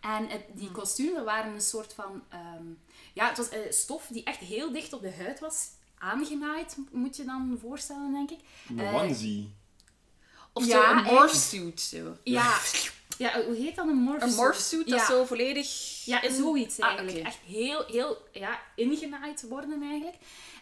[0.00, 2.22] En het, die kostuums dat waren een soort van...
[2.28, 2.64] ehm,
[3.12, 5.68] ja, het was eh, stof die echt heel dicht op de huid was.
[5.98, 8.38] Aangenaaid, moet je dan voorstellen, denk ik.
[8.68, 9.54] Een Eh, onesie.
[10.52, 11.16] Of Ja, zo een.
[11.80, 12.16] Zo.
[12.24, 12.58] Ja,
[13.18, 13.86] ja hoe heet dat?
[13.86, 14.30] Een morphsuit?
[14.32, 15.06] Een morphsuit dat ja.
[15.06, 15.68] zo volledig...
[16.04, 17.26] Ja, in- zoiets Ah, eigenlijk.
[17.26, 20.16] Echt heel, heel ja, ingenaaid worden eigenlijk.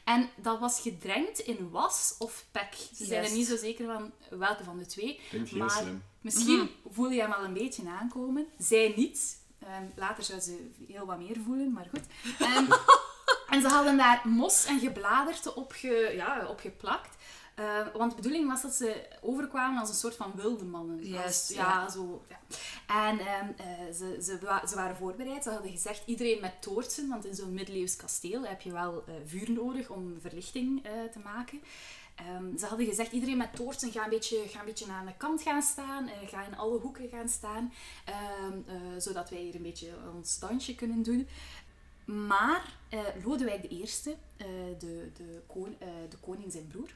[0.04, 2.74] En dat was gedrenkt in was of pek.
[2.94, 5.20] Ze zijn er niet zo zeker van welke van de twee.
[5.56, 6.02] Maar slim.
[6.20, 6.66] misschien Mhm.
[6.94, 8.46] voel je hem al een beetje aankomen.
[8.58, 9.40] Zij niet.
[9.58, 12.04] Ehm, later zou ze heel wat meer voelen, maar goed.
[12.38, 12.64] Ehm,
[13.54, 17.16] en ze hadden daar mos en gebladerte op, ge, ja, op geplakt.
[17.62, 21.04] Eh, want de bedoeling was dat ze overkwamen als een soort van wilde mannen.
[21.04, 21.62] Juist, ja.
[21.68, 21.88] ja.
[21.90, 22.38] Zo, ja.
[23.08, 25.42] En ehm, eh, ze, ze, wa- ze waren voorbereid.
[25.42, 29.14] Ze hadden gezegd, iedereen met toortsen, want in zo'n middeleeuws kasteel heb je wel eh,
[29.26, 31.60] vuur nodig om verlichting te maken.
[32.14, 35.16] Ehm, ze hadden gezegd, iedereen met toortsen ga een beetje, ga een beetje aan de
[35.16, 37.72] kant gaan staan, ga in alle hoeken gaan staan,
[38.04, 41.28] ehm, eh, zodat wij hier een beetje ons dansje kunnen doen.
[42.04, 42.74] Maar
[43.24, 43.84] Lodewijk I,
[44.78, 45.76] de, de, kon-
[46.08, 46.88] de koning zijn broer,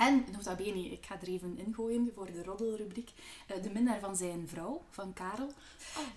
[0.00, 3.10] En, nota bene, ik ga er even ingooien voor de roddelrubriek,
[3.46, 5.52] eh, de minnaar van zijn vrouw, van Karel.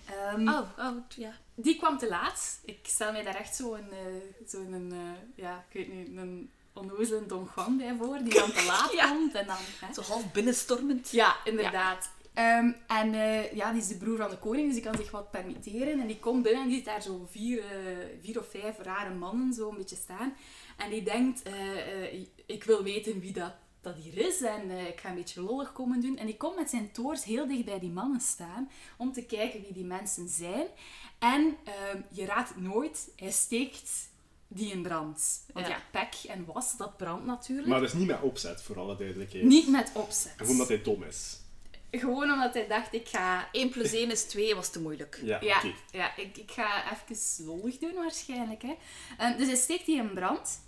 [0.06, 1.32] Ehm, Oh, oh, ja.
[1.54, 2.60] Die kwam te laat.
[2.64, 6.50] Ik stel mij daar echt zo'n, eh zo een, eh, ja, ik weet niet, een
[6.72, 9.08] onnozele Don Juan bij voor, die dan te laat Ja.
[9.08, 9.34] komt.
[9.34, 9.94] En dan, hè.
[9.94, 11.10] Zo half binnenstormend.
[11.10, 12.10] Ja, inderdaad.
[12.34, 15.10] Ehm, en eh, ja, die is de broer van de koning, dus die kan zich
[15.10, 16.00] wat permitteren.
[16.00, 19.14] En die komt binnen en die ziet daar zo vier, eh, vier of vijf rare
[19.14, 20.34] mannen zo een beetje staan.
[20.76, 23.52] En die denkt, eh, eh, ik wil weten wie dat,
[23.84, 26.16] dat hier is en eh, ik ga een beetje lollig komen doen.
[26.18, 29.62] En die komt met zijn toors heel dicht bij die mannen staan om te kijken
[29.62, 30.66] wie die mensen zijn.
[31.18, 33.90] En ehm, je raadt het nooit, hij steekt
[34.48, 35.44] die in brand.
[35.52, 35.82] Want ja, Ja.
[35.90, 37.68] pek en was, dat brandt natuurlijk.
[37.68, 39.44] Maar dat is niet met opzet, voor alle duidelijkheid.
[39.44, 40.32] Niet met opzet.
[40.36, 41.38] Gewoon omdat hij dom is.
[41.90, 45.20] Gewoon omdat hij dacht, ik ga 1 plus 1 is 2, was te moeilijk.
[45.22, 45.40] Ja,
[45.90, 48.62] ja ik, ik ga even lollig doen waarschijnlijk.
[48.62, 48.74] Hè.
[49.18, 50.60] Ehm, dus hij steekt die in brand.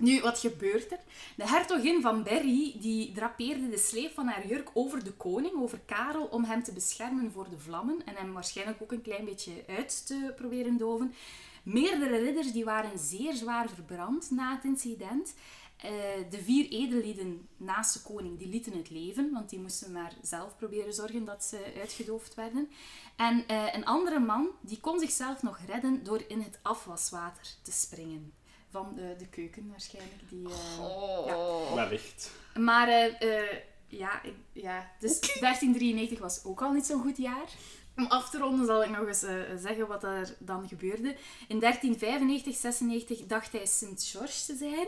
[0.00, 0.98] Nu, wat gebeurt er?
[1.36, 5.80] De hertogin van Berry die drapeerde de sleep van haar jurk over de koning, over
[5.86, 9.52] Karel, om hem te beschermen voor de vlammen en hem waarschijnlijk ook een klein beetje
[9.68, 11.14] uit te proberen doven.
[11.62, 15.34] Meerdere ridders die waren zeer zwaar verbrand na het incident.
[15.76, 15.90] Eh,
[16.30, 20.56] de vier edellieden naast de koning die lieten het leven, want die moesten maar zelf
[20.56, 22.68] proberen zorgen dat ze uitgedoofd werden.
[23.16, 27.72] En eh, een andere man die kon zichzelf nog redden door in het afwaswater te
[27.72, 28.39] springen.
[28.70, 30.28] Van de, de keuken waarschijnlijk.
[30.28, 31.74] Die, eh, Oh.
[31.74, 32.30] Wellicht.
[32.54, 33.04] Maar eh,
[33.40, 33.56] eh,
[33.86, 37.48] ja, ik- ja, dus 1393 was ook al niet zo'n goed jaar.
[37.96, 41.16] Om af te ronden zal ik nog eens eh, zeggen wat er dan gebeurde.
[41.48, 44.86] In 1395, 96 dacht hij Sint-George te zijn.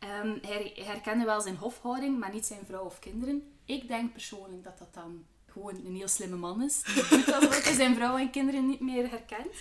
[0.00, 3.52] Ehm, hij herkende wel zijn hofhouding, maar niet zijn vrouw of kinderen.
[3.64, 6.82] Ik denk persoonlijk dat dat dan gewoon een heel slimme man is.
[6.82, 9.54] Die doet alsof hij zijn vrouw en kinderen niet meer herkent.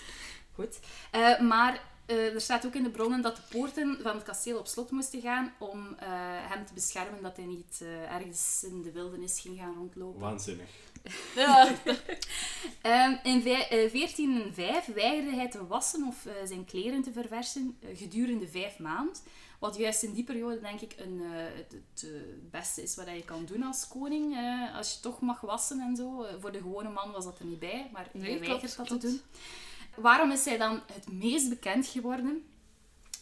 [0.56, 0.80] Goed.
[1.12, 1.82] Eh, maar
[2.16, 5.22] er staat ook in de bronnen dat de poorten van het kasteel op slot moesten
[5.22, 6.08] gaan om eh,
[6.50, 10.20] hem te beschermen dat hij niet eh, ergens in de wildernis ging gaan rondlopen.
[10.22, 10.70] Waanzinnig.
[11.36, 11.72] Ja.
[12.82, 17.78] Ehm, in vij- eh, 1405 weigerde hij te wassen of eh, zijn kleren te verversen
[17.82, 19.16] eh, gedurende vijf maanden.
[19.60, 22.10] Wat juist in die periode denk ik een, eh, het, het, eh,
[22.52, 24.36] beste is wat je kan doen als koning.
[24.36, 26.24] eh, als je toch mag wassen en zo.
[26.24, 28.78] Eh, voor de gewone man was dat er niet bij, maar Nee, hij klopt, weigert
[28.78, 29.02] dat klopt.
[29.02, 29.22] te doen.
[29.96, 32.46] Waarom is hij dan het meest bekend geworden?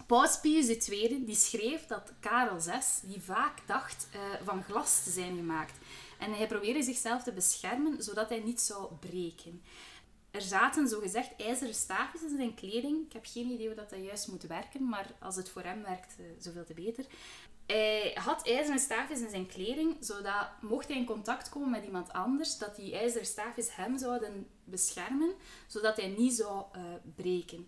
[0.08, 5.10] Paus Pius II die schreef dat Karel VI die vaak dacht eh, van glas te
[5.10, 5.78] zijn gemaakt.
[6.20, 9.62] En hij probeerde zichzelf te beschermen zodat hij niet zou breken.
[10.32, 13.06] Er zaten zogezegd ijzeren staafjes in zijn kleding.
[13.06, 15.82] Ik heb geen idee hoe dat, dat juist moet werken, maar als het voor hem
[15.82, 17.06] werkt, eh, zoveel te beter.
[17.66, 22.14] Hij had ijzeren staafjes in zijn kleding, zodat mocht hij in contact komen met iemand
[22.14, 25.34] anders, dat die ijzeren staafjes hem zouden beschermen,
[25.68, 26.82] zodat hij niet zou eh,
[27.16, 27.68] breken.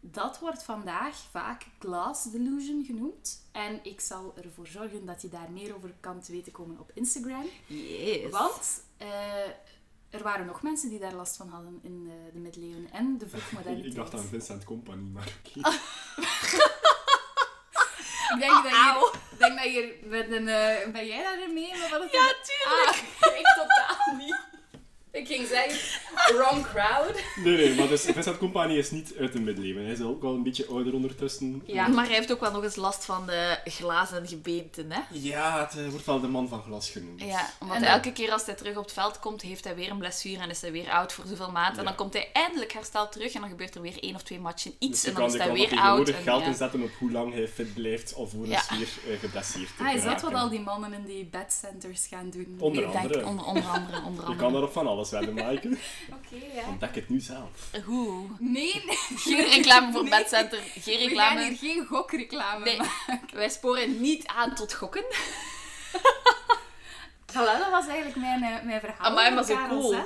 [0.00, 3.48] Dat wordt vandaag vaak glass delusion genoemd.
[3.52, 6.90] En ik zal ervoor zorgen dat je daar meer over kan te weten komen op
[6.94, 7.44] Instagram.
[7.66, 8.30] Yes.
[8.30, 9.44] Want eh,
[10.10, 13.28] er waren nog mensen die daar last van hadden in eh, de middeleeuwen en de
[13.28, 13.86] vroegmoderniteit.
[13.92, 15.70] Ik dacht aan Vincent Company, maar oké.
[18.34, 20.48] Ik denk dat je, denk dat je met een...
[20.48, 21.70] eh, ben jij daar mee?
[21.72, 23.02] Of wat Ja, tuurlijk.
[23.20, 24.36] Ah, ik totaal niet.
[25.12, 25.78] Ik ging zeggen,
[26.36, 27.22] wrong crowd.
[27.44, 29.82] Nee, nee, maar dus Vincent Company is niet uit de middeleeuwen.
[29.84, 31.62] Hij is ook wel een beetje ouder ondertussen.
[31.66, 31.88] Ja.
[31.88, 35.00] Maar hij heeft ook wel nog eens last van de glazen gebeenten, hè?
[35.10, 37.22] Ja, het eh, wordt wel de man van glas genoemd.
[37.22, 39.90] Ja, omdat En- elke keer als hij terug op het veld komt, heeft hij weer
[39.90, 41.78] een blessure en is hij weer oud voor zoveel maanden.
[41.78, 44.40] En dan komt hij eindelijk hersteld terug en dan gebeurt er weer één of twee
[44.40, 45.76] matchen iets Dus je en dan kan, is je hij kan weer oud.
[45.76, 46.46] tegenwoordig En, geld ja.
[46.46, 48.62] inzetten op hoe lang hij fit blijft of hoe Ja.
[48.70, 52.30] weer uh, geblesseerd te Ah, is dat wat al die mannen in die bedcenters gaan
[52.30, 52.56] doen?
[52.58, 53.26] Onder denk andere.
[53.26, 54.36] onder, onder andere, onder Je andere.
[54.36, 55.68] kan daarop van alles wedden, Maaike.
[56.16, 56.68] Oké, ja.
[56.68, 57.50] Ontdek het nu zelf.
[57.84, 58.26] Hoe?
[58.38, 58.96] Nee, nee.
[59.16, 60.18] Geen reclame voor Nee.
[60.18, 61.44] Bedcenter, geen We gaan reclame.
[61.44, 63.36] hier geen gokreclame Nee, maken.
[63.36, 65.04] wij sporen niet aan tot gokken.
[67.32, 69.06] Voilà, dat was eigenlijk mijn, eh, mijn verhaal.
[69.10, 69.96] Amai, maar zo cool.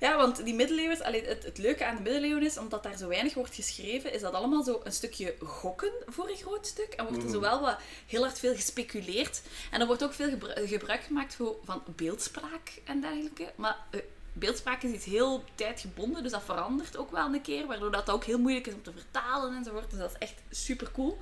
[0.00, 3.08] Ja, want die middeleeuwen, allee, het, het leuke aan de middeleeuwen is, omdat daar zo
[3.08, 6.92] weinig wordt geschreven, is dat allemaal zo een stukje gokken voor een groot stuk.
[6.92, 7.32] En wordt er Mhm.
[7.34, 9.42] zowel wat heel hard veel gespeculeerd.
[9.70, 13.52] En er wordt ook veel gebru- gebruik gemaakt voor- van beeldspraak en dergelijke.
[13.56, 14.00] Maar eh,
[14.38, 18.24] beeldspraak is iets heel tijdgebonden, dus dat verandert ook wel een keer, waardoor dat ook
[18.24, 19.90] heel moeilijk is om te vertalen enzovoort.
[19.90, 21.18] Dus dat is echt super cool.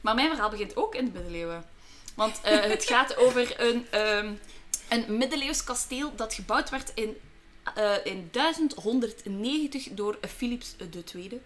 [0.00, 1.64] Maar mijn verhaal begint ook in de middeleeuwen.
[2.14, 4.32] Want eh, het gaat over een, ehm,
[4.88, 7.16] een middeleeuws kasteel dat gebouwd werd in,
[7.74, 10.76] eh, in 1190 door Philips
[11.14, 11.40] II.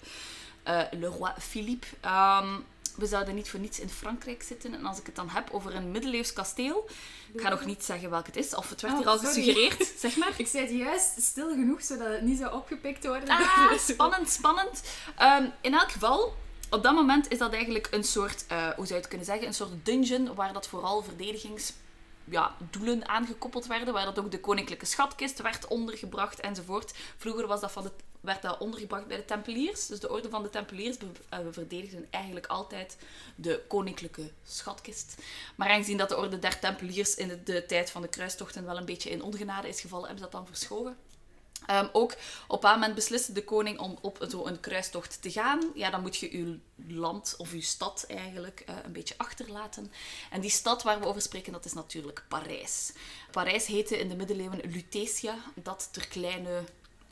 [0.63, 1.87] Eh, le roi Philippe.
[2.01, 2.55] Ehm,
[2.97, 4.75] we zouden niet voor niets in Frankrijk zitten.
[4.75, 6.89] En als ik het dan heb over een middeleeuws kasteel,
[7.33, 9.33] ik ga nog niet zeggen welk het is, of het werd Oh, hier al sorry.
[9.35, 10.33] gesuggereerd, zeg maar.
[10.37, 13.29] Ik zei het juist stil genoeg, zodat het niet zou opgepikt worden.
[13.29, 14.83] Ah, spannend, spannend.
[15.17, 16.35] Ehm, in elk geval,
[16.71, 19.47] op dat moment is dat eigenlijk een soort, eh, hoe zou je het kunnen zeggen,
[19.47, 21.73] een soort dungeon waar dat vooral verdedigings
[22.25, 26.95] ja, doelen aangekoppeld werden, waar dat ook de koninklijke schatkist werd ondergebracht enzovoort.
[27.17, 27.91] Vroeger was dat van de,
[28.25, 29.87] werd dat ondergebracht bij de Tempeliers.
[29.87, 30.97] Dus de orde van de Tempeliers
[31.29, 32.97] eh, verdedigden eigenlijk altijd
[33.35, 35.15] de koninklijke schatkist.
[35.55, 38.77] Maar aangezien dat de orde der Tempeliers in de, de tijd van de kruistochten wel
[38.77, 40.97] een beetje in ongenade is gevallen, hebben ze dat dan verschoven.
[41.67, 42.15] Ehm, ook
[42.49, 45.71] op een moment besliste de koning om op zo'n kruistocht te gaan.
[45.75, 46.59] Ja, dan moet je uw
[46.89, 49.93] land of uw stad eigenlijk eh, een beetje achterlaten.
[50.31, 52.93] En die stad waar we over spreken, dat is natuurlijk Parijs.
[53.31, 56.63] Parijs heette in de middeleeuwen Lutetia, dat ter kleine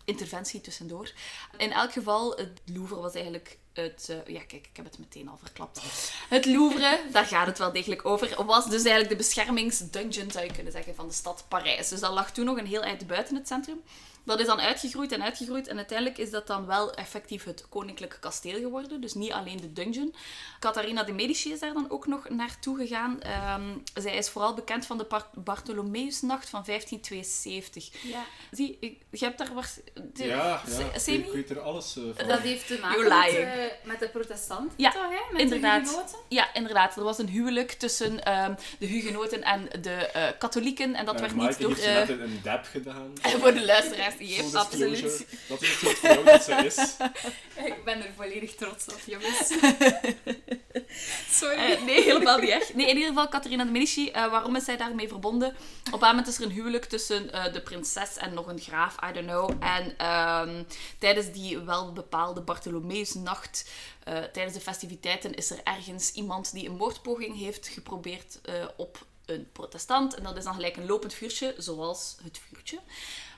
[0.05, 1.13] interventie tussendoor.
[1.57, 4.09] In elk geval, het Louvre was eigenlijk het...
[4.09, 5.81] eh, ja, kijk, ik heb het meteen al verklapt.
[6.29, 10.53] Het Louvre, daar gaat het wel degelijk over, was dus eigenlijk de beschermingsdungeon, zou je
[10.53, 11.89] kunnen zeggen, van de stad Parijs.
[11.89, 13.83] Dus dat lag toen nog een heel eind buiten het centrum.
[14.25, 15.69] Dat is dan uitgegroeid en uitgegroeid.
[15.69, 19.01] En uiteindelijk is dat dan wel effectief het koninklijke kasteel geworden.
[19.01, 20.15] Dus niet alleen de dungeon.
[20.61, 23.21] Catharina de Medici is daar dan ook nog naartoe gegaan.
[23.21, 23.63] Ehm,
[23.95, 27.91] zij is vooral bekend van de Bar- Bartholomeusnacht van 1572.
[28.03, 28.25] Ja.
[28.51, 29.55] Zie, ik, je hebt daar...
[29.55, 29.79] Was,
[30.13, 30.85] de- Ja, ja.
[30.95, 31.19] Ik, Semi?
[31.19, 32.29] ik weet er alles eh, van.
[32.29, 35.03] Dat heeft te maken met, eh, met de protestanten, Ja, toch?
[35.09, 35.33] Hè?
[35.33, 35.85] Met inderdaad.
[35.85, 36.19] de hugenoten.
[36.29, 36.97] Ja, inderdaad.
[36.97, 40.95] Er was een huwelijk tussen ehm, de hugenoten en de eh, katholieken.
[40.95, 41.75] En dat werd niet door...
[41.75, 43.13] heeft net een, een dab gedaan.
[43.41, 45.27] voor de luisteraars, Full heeft absoluut...
[45.49, 46.97] Dat is het soort vrouw dat ze is.
[47.69, 49.49] Ik ben er volledig trots op, jongens.
[51.41, 51.57] Sorry.
[51.57, 52.75] Eh, nee, helemaal niet echt.
[52.75, 55.57] Nee, in ieder geval, Catharina de Medici, eh, waarom is zij daarmee verbonden?
[55.93, 58.97] Op een moment is er een huwelijk tussen eh, de prinses en nog een graaf,
[59.11, 59.51] I don't know.
[59.61, 60.63] En ehm,
[60.99, 63.71] tijdens die wel bepaalde Bartholomeusnacht,
[64.05, 69.07] eh tijdens de festiviteiten, is er ergens iemand die een moordpoging heeft geprobeerd eh, op
[69.27, 70.15] een protestant.
[70.15, 72.79] En dat is dan gelijk een lopend vuurtje, zoals het vuurtje.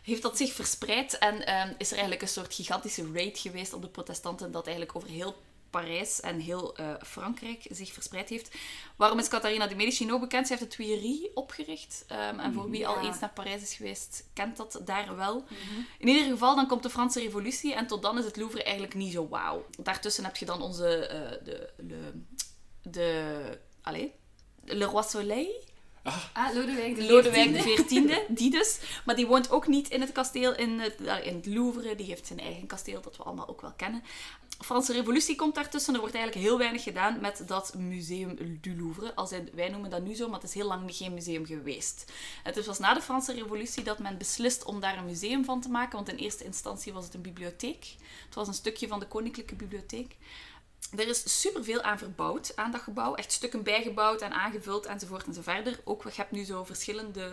[0.05, 3.83] Heeft dat zich verspreid en ehm, is er eigenlijk een soort gigantische raid geweest op
[3.83, 5.37] de protestanten, dat eigenlijk over heel
[5.71, 8.51] Parijs en heel eh, Frankrijk zich verspreid heeft.
[8.97, 10.47] Waarom is Catharina de Medici nog bekend?
[10.47, 12.05] Ze heeft de Tuileries opgericht.
[12.09, 15.45] Ehm, en voor wie al eens naar Parijs is geweest, kent dat daar wel.
[15.99, 18.95] In ieder geval, dan komt de Franse revolutie en tot dan is het Louvre eigenlijk
[18.95, 19.67] niet zo wauw.
[19.79, 21.07] Daartussen heb je dan onze...
[21.07, 21.73] eh, de...
[21.77, 22.23] de,
[22.83, 24.09] de allez,
[24.65, 25.63] Le Roi Soleil.
[26.33, 28.19] Ah, Lodewijk de Lodewijk XIV.
[28.29, 28.79] Die dus.
[29.05, 31.95] Maar die woont ook niet in het kasteel in het, in het Louvre.
[31.95, 34.03] Die heeft zijn eigen kasteel, dat we allemaal ook wel kennen.
[34.59, 35.95] Franse revolutie komt daartussen.
[35.95, 39.15] Er wordt eigenlijk heel weinig gedaan met dat museum du Louvre.
[39.15, 42.13] Als in, wij noemen dat nu zo, maar het is heel lang geen museum geweest.
[42.43, 45.61] Het is pas na de Franse revolutie dat men beslist om daar een museum van
[45.61, 45.97] te maken.
[45.97, 47.95] Want in eerste instantie was het een bibliotheek.
[48.25, 50.17] Het was een stukje van de koninklijke bibliotheek.
[50.97, 53.15] Er is superveel aan verbouwd, aan dat gebouw.
[53.15, 55.81] Echt stukken bijgebouwd en aangevuld enzovoort en zo verder.
[55.85, 57.33] Ook, je hebt nu zo verschillende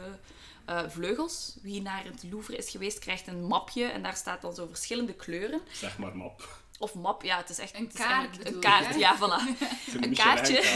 [0.65, 1.55] eh, vleugels.
[1.61, 3.83] Wie naar het Louvre is geweest, krijgt een mapje.
[3.83, 5.61] En daar staat dan zo verschillende kleuren.
[5.71, 6.60] Zeg maar map.
[6.81, 9.21] Of map, ja, het is echt Een het kaart Een kaart, ja, voilà.
[9.93, 10.63] Een Een kaartje.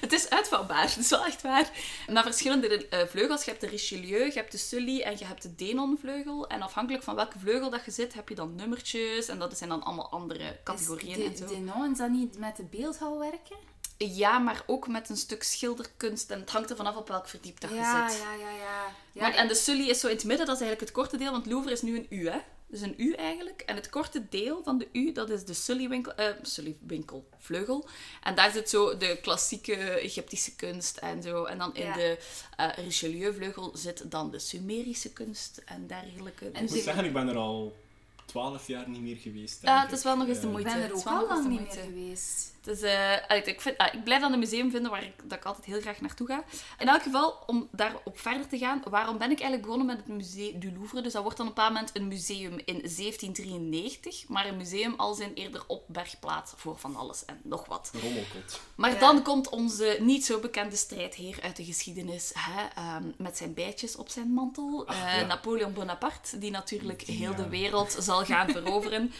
[0.00, 1.70] Het is uitvouwbaar, dat is wel echt waar.
[2.06, 3.44] Naar verschillende eh, vleugels.
[3.44, 6.46] Je hebt de Richelieu, je hebt de Sully en je hebt de Denon-vleugel.
[6.46, 9.28] En afhankelijk van welke vleugel dat je zit, heb je dan nummertjes.
[9.28, 11.46] En dat zijn dan allemaal andere categorieën en Is zo.
[11.46, 13.56] de, de non, is dat niet met de beeldhouwwerken?
[13.98, 16.30] Ja, maar ook met een stuk schilderkunst.
[16.30, 18.20] En het hangt er vanaf op welk verdiep dat je ja, zit.
[18.20, 18.86] ja, ja, ja.
[19.12, 21.16] ja Want, en de Sully is zo in het midden, dat is eigenlijk het korte
[21.16, 21.32] deel.
[21.32, 22.38] Want Louvre is nu een U, hè.
[22.74, 23.60] Dus een U eigenlijk.
[23.60, 27.88] En het korte deel van de U, dat is de Sully-winkel, eh, Sully-winkel, vleugel.
[28.22, 31.44] En daar zit zo de klassieke Egyptische kunst en zo.
[31.44, 31.94] En dan in Ja.
[31.94, 32.18] de
[32.56, 36.44] eh, Richelieu-vleugel zit dan de Sumerische kunst en dergelijke.
[36.52, 37.76] En Ik moet zeggen, ik ben er al
[38.24, 39.62] twaalf jaar niet meer geweest.
[39.62, 40.04] Ja, het is ik.
[40.04, 40.70] wel nog eens de ik moeite.
[40.70, 41.92] ben er is ook al nog eens lang de niet meer moeite.
[41.92, 42.52] geweest.
[42.64, 45.38] Dus, eh, allee, ik, vind, ah, ik blijf dan een museum vinden waar ik, dat
[45.38, 46.44] ik altijd heel graag naartoe ga.
[46.78, 50.06] In elk geval, om daarop verder te gaan, waarom ben ik eigenlijk begonnen met het
[50.06, 51.00] Museum du Louvre?
[51.00, 54.94] Dus dat wordt dan op een bepaald moment een museum in 1793, maar een museum
[54.96, 57.90] als in eerder op bergplaats voor van alles en nog wat.
[58.02, 58.60] Rommelkot.
[58.74, 58.98] Maar Ja.
[58.98, 63.96] dan komt onze niet zo bekende strijdheer uit de geschiedenis hè, ehm, met zijn bijtjes
[63.96, 64.82] op zijn mantel.
[64.86, 65.26] Ach, Eh, ja.
[65.26, 67.36] Napoleon Bonaparte, die natuurlijk Die, heel ja.
[67.36, 69.12] de wereld zal gaan veroveren.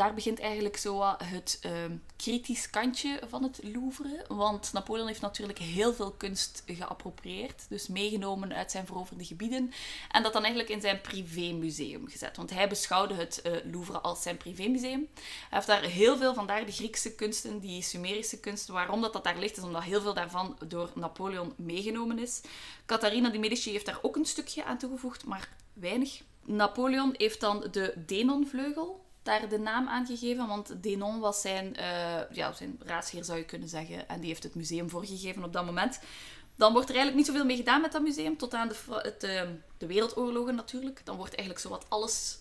[0.00, 4.24] Daar begint eigenlijk zo het ehm, kritisch kantje van het Louvre.
[4.28, 7.66] Want Napoleon heeft natuurlijk heel veel kunst geappropriëerd.
[7.68, 9.72] Dus meegenomen uit zijn veroverde gebieden.
[10.10, 12.36] En dat dan eigenlijk in zijn privémuseum gezet.
[12.36, 15.08] Want hij beschouwde het eh, Louvre als zijn privémuseum.
[15.14, 18.74] Hij heeft daar heel veel, vandaar de Griekse kunsten, die Sumerische kunsten.
[18.74, 22.40] Waarom dat, dat daar ligt, is omdat heel veel daarvan door Napoleon meegenomen is.
[22.86, 26.20] Catharina de Medici heeft daar ook een stukje aan toegevoegd, maar weinig.
[26.44, 32.30] Napoleon heeft dan de Denon-vleugel daar de naam aan gegeven, want Denon was zijn, eh,
[32.32, 34.08] ja, zijn raadsheer, zou je kunnen zeggen.
[34.08, 36.00] En die heeft het museum voorgegeven op dat moment.
[36.56, 39.22] Dan wordt er eigenlijk niet zoveel mee gedaan met dat museum, tot aan de, het,
[39.22, 39.42] eh,
[39.78, 41.00] de wereldoorlogen natuurlijk.
[41.04, 42.38] Dan wordt eigenlijk zowat alles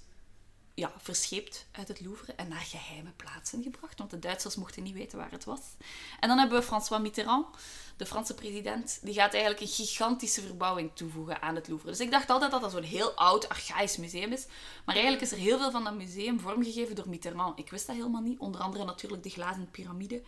[0.79, 4.93] ja, verscheept uit het Louvre en naar geheime plaatsen gebracht, want de Duitsers mochten niet
[4.93, 5.59] weten waar het was.
[6.19, 7.45] En dan hebben we François Mitterrand,
[7.97, 11.89] de Franse president, die gaat eigenlijk een gigantische verbouwing toevoegen aan het Louvre.
[11.89, 14.45] Dus ik dacht altijd dat dat zo'n heel oud, archaïs museum is.
[14.85, 17.59] Maar eigenlijk is er heel veel van dat museum vormgegeven door Mitterrand.
[17.59, 18.39] Ik wist dat helemaal niet.
[18.39, 20.21] Onder andere natuurlijk de glazen piramide.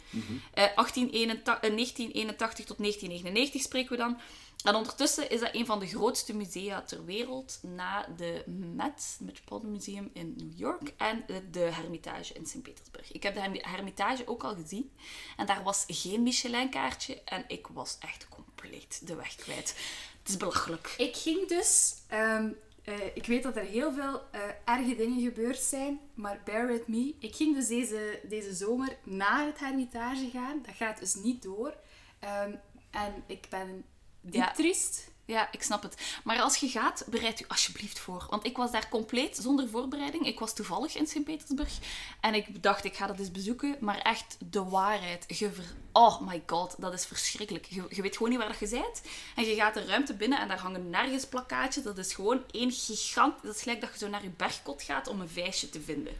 [0.53, 4.19] Eh, 1881, eh, 1981 tot 1999 spreken we dan.
[4.63, 8.43] En ondertussen is dat een van de grootste musea ter wereld na de
[8.75, 13.11] Met, Metropolitan Museum in New York, en de Hermitage in Sint-Petersburg.
[13.11, 14.91] Ik heb de Hermi- Hermitage ook al gezien
[15.37, 19.75] en daar was geen Michelin-kaartje en ik was echt compleet de weg kwijt.
[20.19, 20.93] Het is belachelijk.
[20.97, 21.93] Ik ging dus...
[22.07, 22.49] ehm,
[22.83, 26.87] eh, ik weet dat er heel veel eh, erge dingen gebeurd zijn, maar bear with
[26.87, 27.15] me.
[27.19, 30.61] Ik ging dus deze, deze zomer naar het Hermitage gaan.
[30.65, 31.75] Dat gaat dus niet door.
[32.19, 32.55] Ehm,
[32.91, 33.83] en ik ben
[34.31, 34.51] Ja.
[34.51, 35.09] triest.
[35.25, 36.01] Ja, ik snap het.
[36.23, 38.25] Maar als je gaat, bereid u alsjeblieft voor.
[38.29, 40.25] Want ik was daar compleet zonder voorbereiding.
[40.25, 41.77] Ik was toevallig in Sint-Petersburg.
[42.21, 43.77] En ik dacht, ik ga dat eens bezoeken.
[43.79, 45.23] Maar echt, de waarheid.
[45.27, 47.65] Je ver- Oh my god, dat is verschrikkelijk.
[47.65, 49.01] Je, je weet gewoon niet waar dat je bent.
[49.35, 51.83] En je gaat de ruimte binnen en daar hangen nergens plakkaatjes.
[51.83, 53.43] Dat is gewoon één gigant...
[53.43, 56.13] Dat is gelijk dat je zo naar je bergkot gaat om een vijsje te vinden.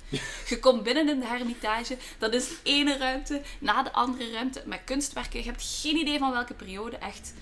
[0.49, 1.97] Je komt binnen in de Hermitage.
[2.18, 5.39] Dat is ene ruimte na de andere ruimte met kunstwerken.
[5.39, 6.97] Je hebt geen idee van welke periode.
[6.97, 7.34] Echt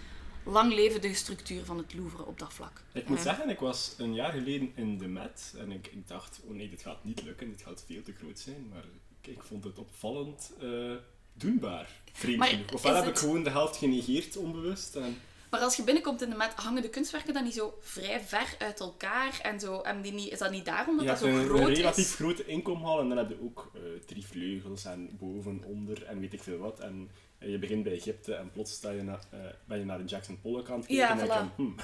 [0.44, 2.82] lang leven de structuur van het Louvre op dat vlak.
[2.94, 3.24] Ik moet Ja.
[3.24, 6.70] zeggen, ik was een jaar geleden in de Met en ik, ik dacht, oh nee,
[6.70, 8.68] dit gaat niet lukken, dit gaat veel te groot zijn.
[8.70, 8.84] Maar
[9.22, 10.92] ik, ik vond het opvallend eh,
[11.34, 12.74] doenbaar, vreemd Maar genoeg.
[12.74, 14.96] Ofwel heb het- ik gewoon de helft genegeerd, onbewust.
[14.96, 15.18] En,
[15.50, 18.56] Maar als je binnenkomt in de Met, hangen de kunstwerken dan niet zo vrij ver
[18.60, 19.82] uit elkaar en zo.
[19.82, 22.06] En die niet, is dat niet daarom dat je dat zo een, groot een relatief
[22.06, 22.14] is?
[22.16, 26.34] grote inkomhal en dan heb je ook eh, drie vleugels en boven, onder en weet
[26.34, 26.80] ik veel wat.
[26.80, 27.10] En
[27.40, 30.42] je begint bij Egypte en plots sta je na, eh, ben je naar de Jackson
[30.42, 31.56] Pollock aan het kijken Ja, en voilà.
[31.56, 31.76] hmm,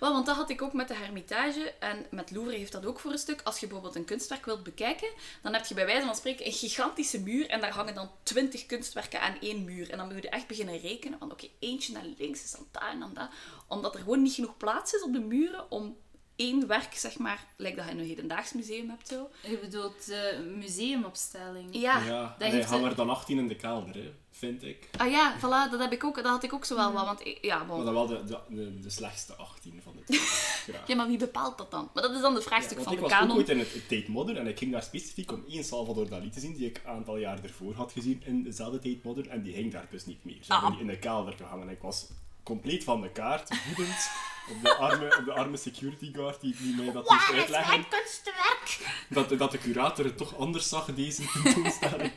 [0.00, 3.00] Wel, want dat had ik ook met de Hermitage en met Louvre heeft dat ook
[3.00, 3.40] voor een stuk.
[3.44, 5.08] Als je bijvoorbeeld een kunstwerk wilt bekijken,
[5.42, 8.66] dan heb je bij wijze van spreken een gigantische muur en daar hangen dan twintig
[8.66, 9.90] kunstwerken aan één muur.
[9.90, 12.90] En dan moet je echt beginnen rekenen van oké, eentje naar links is dan daar
[12.92, 13.28] en dan dat.
[13.68, 15.96] Omdat er gewoon niet genoeg plaats is op de muren om
[16.36, 19.30] één werk, zeg maar, lijkt dat je in een hedendaags museum hebt zo.
[19.46, 21.68] Je bedoelt de museumopstelling.
[21.76, 24.12] Ja, ja, dat en hangen een- er dan 18 in de kelder, hè,
[24.42, 24.88] vind ik.
[24.98, 27.04] Ah ja, voilà, dat, heb ik ook, dat had ik ook zo wel wat.
[27.06, 27.76] Want ik- ja, bon.
[27.76, 30.28] Maar dan wel de, de, de, slechtste 18 van de 20.
[30.68, 30.86] graag.
[30.86, 31.90] Ja, maar wie bepaalt dat dan?
[31.94, 33.36] Maar dat is dan de Ja, vraagstuk van ik de was ook kanon.
[33.36, 36.40] ooit in het Tate Modern en ik ging daar specifiek om één Salvador Dali te
[36.40, 39.54] zien die ik een aantal jaar ervoor had gezien in dezelfde Tate Modern en die
[39.54, 40.38] hing daar dus niet meer.
[40.40, 40.60] Ze Ah.
[40.62, 42.06] hebben die in de kelder gehangen en ik was
[42.42, 44.10] compleet van de kaart, woedend
[44.50, 47.84] op de arme, op de arme security guard die, die mij dat moest uitleggen.
[47.88, 48.90] kunstwerk?
[49.08, 52.12] Dat, dat de curator het toch anders zag, deze tentoonstelling.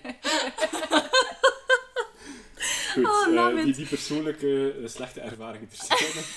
[2.96, 6.20] Goed, Oh, eh, die, persoonlijke eh, slechte ervaring terzijde.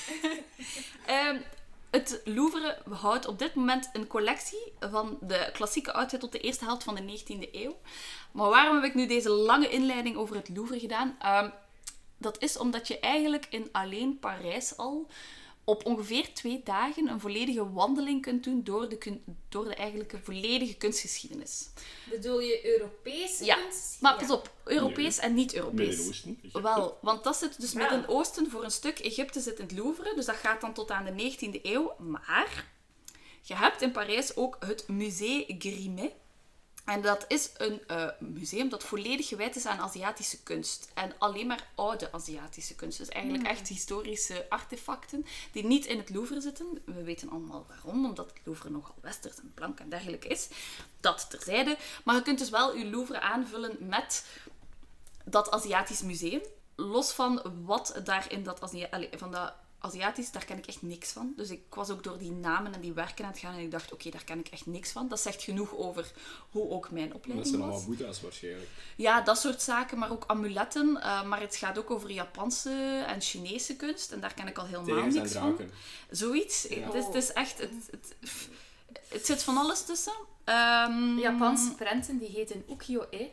[1.06, 1.36] Ehm,
[1.90, 6.64] het Louvre houdt op dit moment een collectie van de klassieke oudheid tot de eerste
[6.64, 7.76] helft van de 19e eeuw.
[8.32, 11.16] Maar waarom heb ik nu deze lange inleiding over het Louvre gedaan?
[11.18, 11.50] Ehm,
[12.18, 15.06] dat is omdat je eigenlijk in alleen Parijs al
[15.68, 20.18] op ongeveer twee dagen een volledige wandeling kunt doen door de, kun- door de eigenlijke
[20.22, 21.68] volledige kunstgeschiedenis.
[22.10, 23.96] Bedoel je Europese Ja, kunst?
[24.00, 24.18] Maar Ja.
[24.18, 25.86] pas op, Europees en niet-Europees.
[25.96, 26.62] Midden-Oosten.
[26.62, 27.78] Wel, want dat zit dus Ja.
[27.78, 28.98] Midden-Oosten voor een stuk.
[28.98, 31.94] Egypte zit in het Louvre, dus dat gaat dan tot aan de 19e eeuw.
[31.98, 32.64] Maar
[33.42, 36.12] je hebt in Parijs ook het Musée Grimet.
[36.88, 40.90] En dat is een eh, museum dat volledig gewijd is aan Aziatische kunst.
[40.94, 42.98] En alleen maar oude Aziatische kunst.
[42.98, 46.82] Dus eigenlijk echt historische artefacten die niet in het Louvre zitten.
[46.84, 50.48] We weten allemaal waarom, omdat het Louvre nogal westers en blank en dergelijke is.
[51.00, 51.76] Dat terzijde.
[52.04, 54.26] Maar je kunt dus wel je Louvre aanvullen met
[55.24, 56.42] dat Aziatisch museum.
[56.76, 58.60] Los van wat daar in dat,
[58.90, 61.32] allee, van dat Aziatisch, daar ken ik echt niks van.
[61.36, 63.70] Dus ik was ook door die namen en die werken aan het gaan en ik
[63.70, 65.08] dacht, oké, daar ken ik echt niks van.
[65.08, 66.12] Dat zegt genoeg over
[66.50, 67.70] hoe ook mijn Dat opleiding zijn was.
[67.70, 68.68] allemaal boeddha's waarschijnlijk.
[68.96, 71.00] Ja, dat soort zaken, maar ook amuletten.
[71.02, 74.12] eh, maar het gaat ook over Japanse en Chinese kunst.
[74.12, 75.58] En daar ken ik al helemaal niks van.
[76.10, 76.62] Zoiets.
[76.62, 76.76] Ja.
[76.86, 77.58] Het, is, het is echt...
[77.58, 78.14] Het, het,
[79.08, 80.12] het zit van alles tussen.
[80.44, 83.26] Ehm, Japanse prenten die heten ukiyo-e.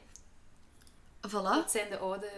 [1.28, 1.32] Voilà.
[1.32, 2.30] Dat zijn de oude...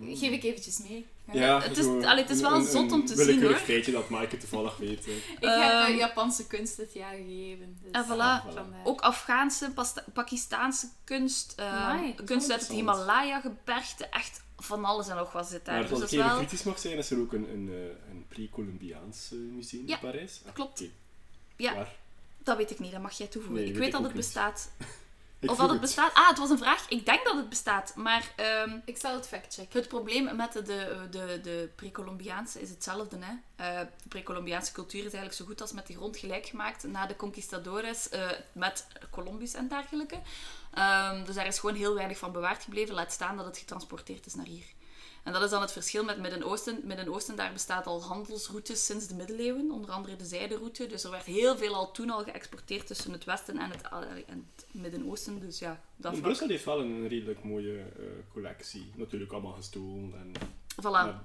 [0.00, 1.06] Geef ik eventjes mee.
[1.32, 3.56] Ja, Het is- zo allee, het is wel een- zot om te een zien, willekeurig
[3.56, 3.66] hoor.
[3.66, 5.04] feitje dat Maaike toevallig weet.
[5.06, 5.12] hè.
[5.12, 7.78] Ik heb Ehm, eh, Japanse kunst dit jaar gegeven.
[7.82, 8.52] Dus En voilà.
[8.54, 8.82] voilà.
[8.84, 12.70] Ook Afghaanse, Pasta- Pakistaanse kunst, eh, Amai, is kunst uit het.
[12.70, 15.74] Himalaya-gebergte, echt van alles en nog wat zit daar.
[15.74, 16.46] Maar Dus als dat ik is even wel...
[16.46, 20.00] kritisch mag zijn, is er ook een, een, eh, een pre-Columbiaans eh, museum Ja, in
[20.00, 20.40] Parijs.
[20.46, 20.82] Ah, klopt.
[21.56, 21.74] Ja.
[21.74, 21.94] Waar?
[22.38, 23.60] Dat weet ik niet, dat mag jij toevoegen.
[23.60, 24.24] Nee, ik weet weet ik dat het niet.
[24.24, 24.70] bestaat.
[25.38, 26.14] Ik of dat het bestaat.
[26.14, 26.88] Ah, het was een vraag.
[26.88, 27.92] Ik denk dat het bestaat.
[27.96, 29.78] Maar ehm, Ik zal het factchecken.
[29.78, 33.16] het probleem met de, de, de, de pre-Columbiaanse is hetzelfde.
[33.20, 33.32] Hè?
[33.56, 37.06] Eh, de pre-Columbiaanse cultuur is eigenlijk zo goed als met de grond gelijk gemaakt na
[37.06, 40.18] de conquistadores eh, met Columbus en dergelijke.
[40.72, 42.94] Ehm, dus daar is gewoon heel weinig van bewaard gebleven.
[42.94, 44.66] Laat staan dat het getransporteerd is naar hier.
[45.26, 46.80] En dat is dan het verschil met Midden-Oosten.
[46.84, 50.86] Midden-Oosten, daar bestaat al handelsroutes sinds de middeleeuwen, onder andere de zijderoute.
[50.86, 53.82] Dus er werd heel veel al toen al geëxporteerd tussen het Westen en het,
[54.26, 55.40] en het Midden-Oosten.
[55.40, 56.20] Dus ja, dat.
[56.20, 58.92] Brussel heeft wel een redelijk mooie eh, collectie.
[58.94, 60.14] Natuurlijk allemaal gestolen.
[60.14, 60.32] En,
[60.82, 61.24] Voilà.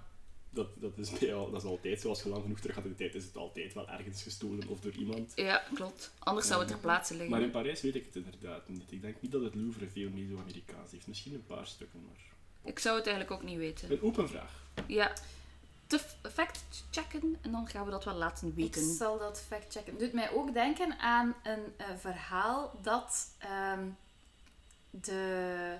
[0.49, 2.09] dat, dat, is bij al, dat is altijd zo.
[2.09, 4.67] Als je lang genoeg terug gaat in de tijd, is het altijd wel ergens gestolen
[4.67, 5.31] of door iemand.
[5.35, 6.11] Ja, klopt.
[6.19, 7.31] Anders zou het ter plaatse liggen.
[7.31, 8.91] Maar in Parijs weet ik het inderdaad niet.
[8.91, 11.07] Ik denk niet dat het Louvre veel Meso-Amerikaans heeft.
[11.07, 12.29] Misschien een paar stukken, maar...
[12.64, 13.91] Ik zou het eigenlijk ook niet weten.
[13.91, 14.51] Een open vraag.
[14.88, 15.14] Ja.
[15.88, 15.99] Te
[16.34, 18.93] fact checken en dan gaan we dat wel laten Ik weten.
[18.95, 19.91] zal dat factchecken.
[19.91, 23.88] Het doet mij ook denken aan een eh, verhaal dat ehm,
[24.89, 25.78] de,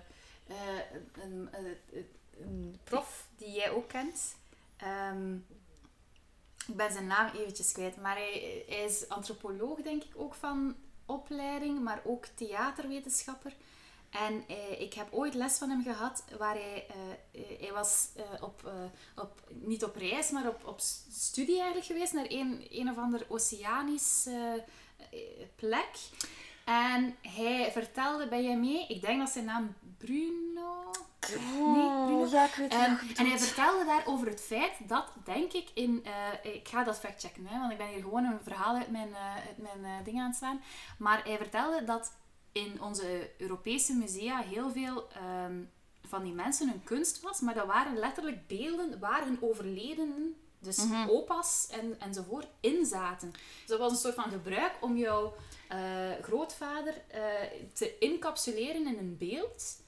[0.48, 0.56] eh,
[1.24, 1.78] een, een-
[2.42, 4.36] een prof die jij ook kent,
[4.78, 5.34] ehm,
[6.68, 10.76] ik ben zijn naam eventjes kwijt, maar hij, hij is antropoloog denk ik ook van
[11.06, 13.54] opleiding, maar ook theaterwetenschapper.
[14.12, 18.07] En eh, ik heb ooit les van hem gehad waar hij, eh, eh, hij was
[18.16, 22.68] eh, op, eh, op, niet op reis, maar op, op studie eigenlijk geweest naar een,
[22.70, 24.64] een of ander oceanisch eh,
[25.55, 25.89] plek.
[26.66, 30.91] En hij vertelde bij je mee, ik denk dat zijn naam Bruno...
[31.30, 32.28] Nee, Bruno.
[32.32, 36.05] ja, ik weet En, en hij vertelde daar over het feit dat, denk ik, in...
[36.41, 39.36] ik ga dat factchecken, hè, want ik ben hier gewoon een verhaal uit mijn, eh,
[39.36, 40.62] uit mijn eh, ding aan het slaan.
[40.97, 42.12] Maar hij vertelde dat
[42.52, 45.56] in onze Europese musea heel veel ehm,
[46.08, 50.78] van die mensen hun kunst was, maar dat waren letterlijk beelden waar hun overledenen, dus
[50.86, 51.10] Mhm.
[51.10, 53.32] opa's en, enzovoort, in zaten.
[53.32, 55.34] Dus dat was een soort van gebruik om jouw
[55.68, 57.22] eh, grootvader eh,
[57.74, 59.81] te encapsuleren in een beeld.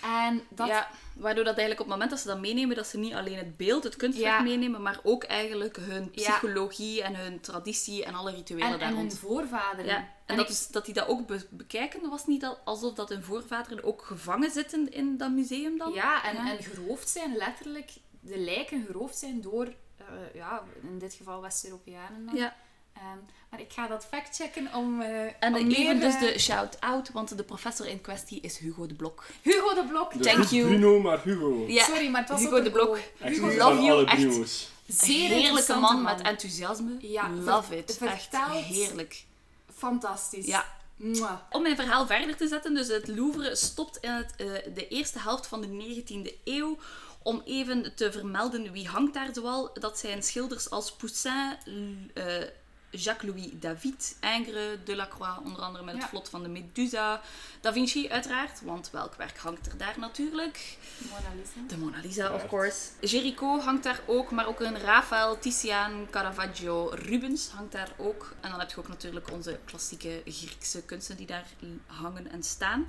[0.00, 2.98] En dat Ja, waardoor dat eigenlijk op het moment dat ze dat meenemen, dat ze
[2.98, 4.42] niet alleen het beeld, het kunstwerk Ja.
[4.42, 6.30] meenemen, maar ook eigenlijk hun Ja.
[6.30, 9.18] psychologie en hun traditie en alle rituelen en, en daar hun rond.
[9.18, 9.84] voorvaderen.
[9.90, 13.08] Ja, en dat, is, dat die dat ook be- bekijken, was niet al- alsof dat
[13.08, 15.92] hun voorvaderen ook gevangen zitten in dat museum dan?
[15.92, 17.90] Ja, en, en geroofd zijn, letterlijk
[18.20, 19.66] de lijken geroofd zijn door,
[19.96, 22.26] eh, ja, in dit geval West-Europeanen.
[22.26, 22.36] dan.
[22.36, 22.56] Ja.
[22.92, 23.04] Ehm,
[23.50, 25.00] maar ik ga dat factchecken om.
[25.00, 28.40] eh En om ik geef meer, dus eh, de shout-out, want de professor in kwestie
[28.40, 29.24] is Hugo de Blok.
[29.42, 30.12] Hugo de Blok.
[30.18, 30.66] Dus Thank niet you.
[30.68, 31.64] Bruno, maar Hugo.
[31.68, 32.96] Sorry, maar het was Hugo de Blok.
[33.20, 34.70] Echt Hugo love van you, alle echt.
[34.86, 36.96] Zeer heerlijke man, met enthousiasme.
[37.00, 37.98] Ja, Love ver- it.
[38.00, 39.24] Echt vertelt- heerlijk.
[39.74, 40.46] Fantastisch.
[40.46, 40.80] Ja.
[41.50, 45.18] Om mijn verhaal verder te zetten, dus het Louvre stopt in het, eh, de eerste
[45.18, 46.78] helft van de 19e eeuw.
[47.22, 49.70] Om even te vermelden wie hangt daar zoal.
[49.74, 52.24] Dat zijn schilders als Poussin, eh,
[52.92, 56.08] Jacques-Louis David, Ingres, Delacroix, onder andere met het Ja.
[56.08, 57.20] vlot van de Medusa.
[57.60, 60.76] Da Vinci uiteraard, want welk werk hangt er daar natuurlijk?
[60.98, 61.68] Mona Lisa.
[61.68, 62.78] De Mona Lisa, of course.
[63.00, 68.34] Géricault hangt daar ook, maar ook een Raphaël, Titiaan, Caravaggio, Rubens hangt daar ook.
[68.40, 71.46] En dan heb je ook natuurlijk onze klassieke Griekse kunsten die daar
[71.86, 72.86] hangen en staan.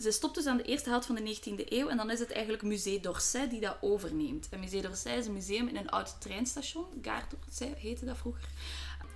[0.00, 2.32] Ze stopt dus aan de eerste helft van de 19e eeuw en dan is het
[2.32, 4.48] eigenlijk Musée d'Orsay die dat overneemt.
[4.50, 8.42] En Musée d'Orsay is een museum in een oud treinstation, Gare d'Orsay heette dat vroeger.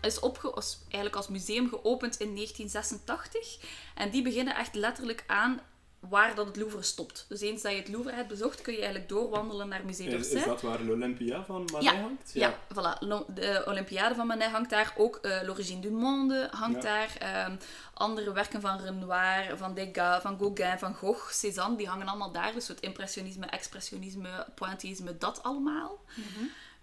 [0.00, 3.58] Is opge is eigenlijk als museum geopend in 1986.
[3.94, 5.60] En die beginnen echt letterlijk aan
[5.98, 7.24] waar dat het Louvre stopt.
[7.28, 10.12] Dus eens dat je het Louvre hebt bezocht, kun je eigenlijk doorwandelen naar Musée Is,
[10.12, 10.38] d'Orsay.
[10.38, 12.30] is dat waar l'Olympia van Manet Ja, hangt?
[12.34, 12.98] Ja, voilà.
[13.34, 14.94] De Olympiade van Manet hangt daar.
[14.96, 16.90] Ook eh, L'Origine du Monde hangt Ja.
[16.90, 17.16] daar.
[17.18, 17.56] Ehm,
[17.94, 22.52] andere werken van Renoir, van Degas, van Gauguin, van Gogh, Cézanne, die hangen allemaal daar.
[22.52, 26.00] Dus het impressionisme, expressionisme, pointillisme, dat allemaal.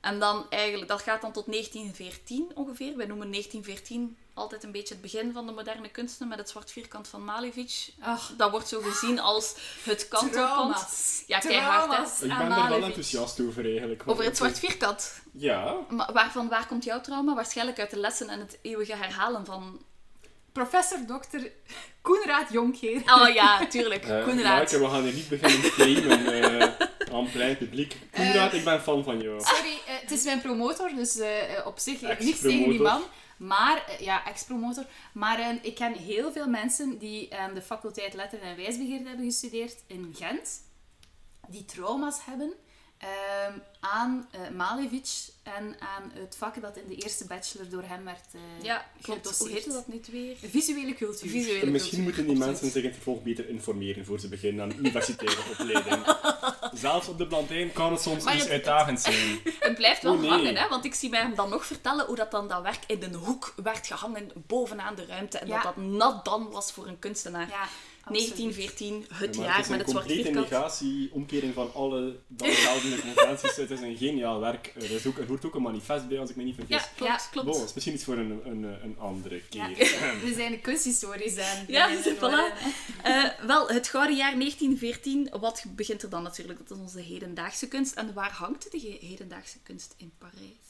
[0.06, 2.98] En dan eigenlijk, dat gaat dan tot 1914 ongeveer.
[2.98, 6.72] Wij noemen 1914 altijd een beetje het begin van de moderne kunsten met het zwart
[6.72, 7.90] vierkant van Malevich.
[8.00, 10.34] Ach, Dat wordt zo gezien als het kantelpunt.
[10.52, 11.24] trauma's.
[11.28, 12.26] Ja, keihard, hè?
[12.26, 14.04] Ik ben er wel enthousiast over eigenlijk.
[14.06, 15.22] Over het zwart vierkant.
[15.34, 17.36] Ja, Maar waarvan, waar komt jouw trauma?
[17.36, 19.82] Waarschijnlijk uit de lessen en het eeuwige herhalen van...
[20.52, 21.38] Professor Dr.
[22.02, 23.02] Koenraad Jonkheer.
[23.06, 24.04] Oh ja, tuurlijk.
[24.06, 24.44] eh Koenraad.
[24.56, 26.26] Maaike, we gaan hier niet beginnen claimen
[26.80, 27.96] eh aan plein publiek.
[28.12, 29.42] Koenraad, ik ben fan van jou.
[29.42, 32.82] Sorry, eh, het is mijn promotor, dus eh, eh, op zich eh, niets tegen die
[32.82, 33.02] man.
[33.38, 34.86] Maar, eh, ja, ex-promotor.
[35.14, 39.26] Maar eh, ik ken heel veel mensen die eh, de faculteit Letteren en Wijsbegeerte hebben
[39.26, 40.50] gestudeerd in Gent.
[41.50, 42.54] Die trauma's hebben
[42.98, 48.04] ehm, aan eh Malevich en aan het vak dat in de eerste bachelor door hem
[48.06, 49.24] werd eh Ja, klopt.
[49.26, 49.52] Hoe gedoseerd.
[49.54, 50.36] heette dat niet weer?
[50.50, 51.30] Visuele cultuur.
[51.30, 54.64] Visuele Misschien cultuur, moeten die mensen zich in het vervolg beter informeren voor ze beginnen
[54.64, 56.06] aan een universitaire opleiding.
[56.78, 59.40] Zelfs op de Blantijn kan het soms Maar iets het- uitdagend zijn.
[59.60, 60.30] Het blijft wel Oh, nee.
[60.30, 60.68] hangen, hè?
[60.68, 63.14] want ik zie mij hem dan nog vertellen hoe dat dan dat werk in een
[63.14, 65.54] hoek werd gehangen bovenaan de ruimte en Ja.
[65.54, 67.48] dat dat nat dan was voor een kunstenaar.
[67.50, 67.68] Ja,
[68.14, 70.50] 1914, het Maar jaar het is met een het zwart complete vierkant.
[70.52, 73.56] negatie, omkering van alle dan geldende conventies.
[73.56, 74.74] Het is een geniaal werk.
[74.76, 76.76] Er, is ook, er hoort ook een manifest bij, als ik me niet vergis.
[76.76, 77.28] Ja, klopt, Ja.
[77.32, 77.48] klopt.
[77.48, 79.68] Bon, dat is misschien iets voor een, een, een andere keer.
[80.26, 81.66] We zijn de kunsthistorisch aan.
[81.68, 82.68] Ja, voilà.
[83.04, 86.60] Eh, wel, het gouden jaar 1914, wat begint er dan natuurlijk?
[86.68, 87.94] Dat is onze hedendaagse kunst.
[87.94, 90.65] En waar hangt de hedendaagse kunst in Parijs?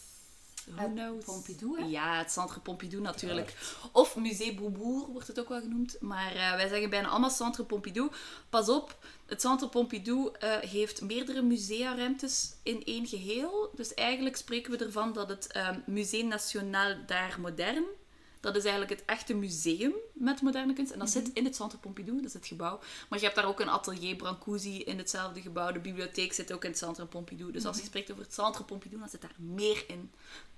[0.73, 1.25] Knows?
[1.25, 1.85] Pompidou, hè?
[1.85, 3.55] Ja, het Centre Pompidou natuurlijk.
[3.91, 5.97] Of Musée Beaubourg wordt het ook wel genoemd.
[6.01, 8.11] Maar eh, wij zeggen bijna allemaal Centre Pompidou.
[8.49, 13.71] Pas op, het Centre Pompidou eh, heeft meerdere musea-ruimtes in één geheel.
[13.75, 17.87] Dus eigenlijk spreken we ervan dat het ehm Musée National d'Art Moderne
[18.45, 20.91] dat is eigenlijk het echte museum met moderne kunst.
[20.91, 22.79] En dat zit in het Centre Pompidou, dat is het gebouw.
[23.09, 25.71] Maar je hebt daar ook een atelier Brancusi in hetzelfde gebouw.
[25.71, 27.51] De bibliotheek zit ook in het Centre Pompidou.
[27.51, 30.11] Dus als je spreekt over het Centre Pompidou, dan zit daar meer in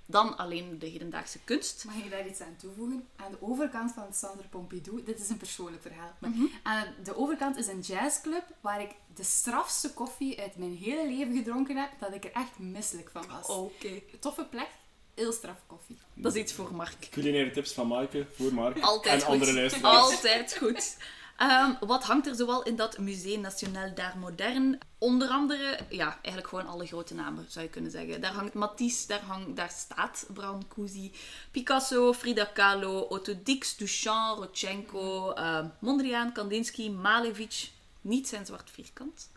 [0.10, 1.86] dan alleen de hedendaagse kunst.
[1.86, 3.08] Mag ik daar iets aan toevoegen?
[3.16, 6.44] Aan de overkant van het Centre Pompidou, dit is een persoonlijk verhaal, maar Mhm.
[6.64, 11.36] aan de overkant is een jazzclub waar ik de strafste koffie uit mijn hele leven
[11.36, 13.48] gedronken heb, dat ik er echt misselijk van was.
[13.48, 14.02] Oké.
[14.20, 14.68] Toffe plek,
[15.14, 15.98] heel straf koffie.
[16.14, 17.08] Dat is iets voor Mark.
[17.12, 19.34] Culinaire tips van Maaike, voor Mark Altijd en goed.
[19.34, 19.98] andere luisteraars.
[19.98, 20.98] Altijd goed.
[21.38, 24.78] Ehm, wat hangt er zoal in dat Musée National d'Art Moderne?
[24.98, 28.22] Onder andere, ja, eigenlijk gewoon alle grote namen, zou je kunnen zeggen.
[28.22, 31.12] Daar hangt Matisse, daar, hangt, daar staat Brancusi,
[31.52, 37.70] Picasso, Frida Kahlo, Otto Dix, Duchamp, Rodchenko, ehm, Mondriaan, Kandinsky, Malevich,
[38.02, 39.30] niet zijn zwart vierkant.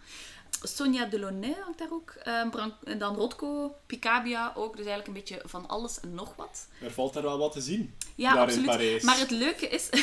[0.62, 2.10] Sonia Delaunay hangt daar ook.
[2.10, 4.76] ehm, en dan Rothko, Picabia ook.
[4.76, 6.66] Dus eigenlijk een beetje van alles en nog wat.
[6.80, 7.94] Er valt er wel wat te zien.
[8.14, 8.56] Ja, absoluut.
[8.56, 9.02] in Parijs.
[9.02, 9.88] Maar het leuke is...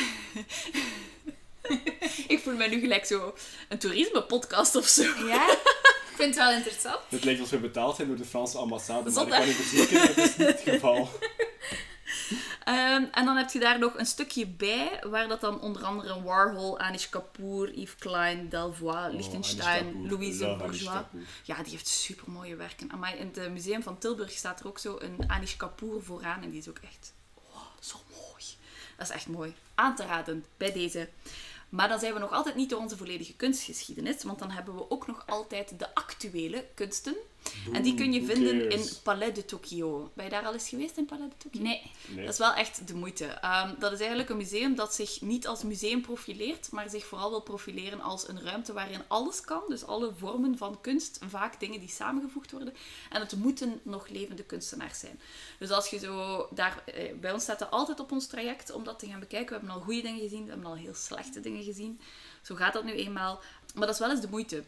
[2.33, 3.35] ik voel mij nu gelijk zo
[3.69, 5.03] een toerisme-podcast of zo.
[5.03, 5.49] Ja,
[6.11, 6.99] ik vind het wel interessant.
[7.09, 10.15] Het lijkt alsof we betaald zijn door de Franse ambassade, maar ik kan u verzekeren,
[10.15, 11.09] dat is niet het geval.
[12.63, 16.23] Ehm, en dan heb je daar nog een stukje bij, waar dat dan onder andere
[16.23, 20.07] Warhol, Anish Kapoor, Yves Klein, Delvoye, Oh, Liechtenstein.
[20.09, 21.05] Louise Bourgeois.
[21.43, 22.99] Ja, die heeft super mooie werken.
[22.99, 26.43] Maar in het museum van Tilburg staat er ook zo een Anish Kapoor vooraan.
[26.43, 28.43] En die is ook echt oh, zo mooi.
[28.97, 29.55] Dat is echt mooi.
[29.75, 31.09] Aan te raden bij deze.
[31.69, 34.23] Maar dan zijn we nog altijd niet door onze volledige kunstgeschiedenis.
[34.23, 37.15] Want dan hebben we ook nog altijd de actuele kunsten.
[37.73, 38.87] En die kun je vinden in?
[39.03, 40.11] Palais de Tokyo.
[40.13, 41.61] Ben je daar al eens geweest in Palais de Tokyo?
[41.61, 41.91] Nee.
[42.07, 42.23] Nee.
[42.25, 43.25] Dat is wel echt de moeite.
[43.25, 47.29] Ehm, dat is eigenlijk een museum dat zich niet als museum profileert, maar zich vooral
[47.29, 49.61] wil profileren als een ruimte waarin alles kan.
[49.67, 52.73] Dus alle vormen van kunst, vaak dingen die samengevoegd worden.
[53.09, 55.19] En het moeten nog levende kunstenaars zijn.
[55.59, 56.83] Dus als je zo daar...
[56.85, 59.47] eh, Bij ons staat dat altijd op ons traject om dat te gaan bekijken.
[59.47, 61.99] We hebben al goede dingen gezien, we hebben al heel slechte dingen gezien.
[62.41, 63.39] Zo gaat dat nu eenmaal.
[63.75, 64.63] Maar dat is wel eens de moeite.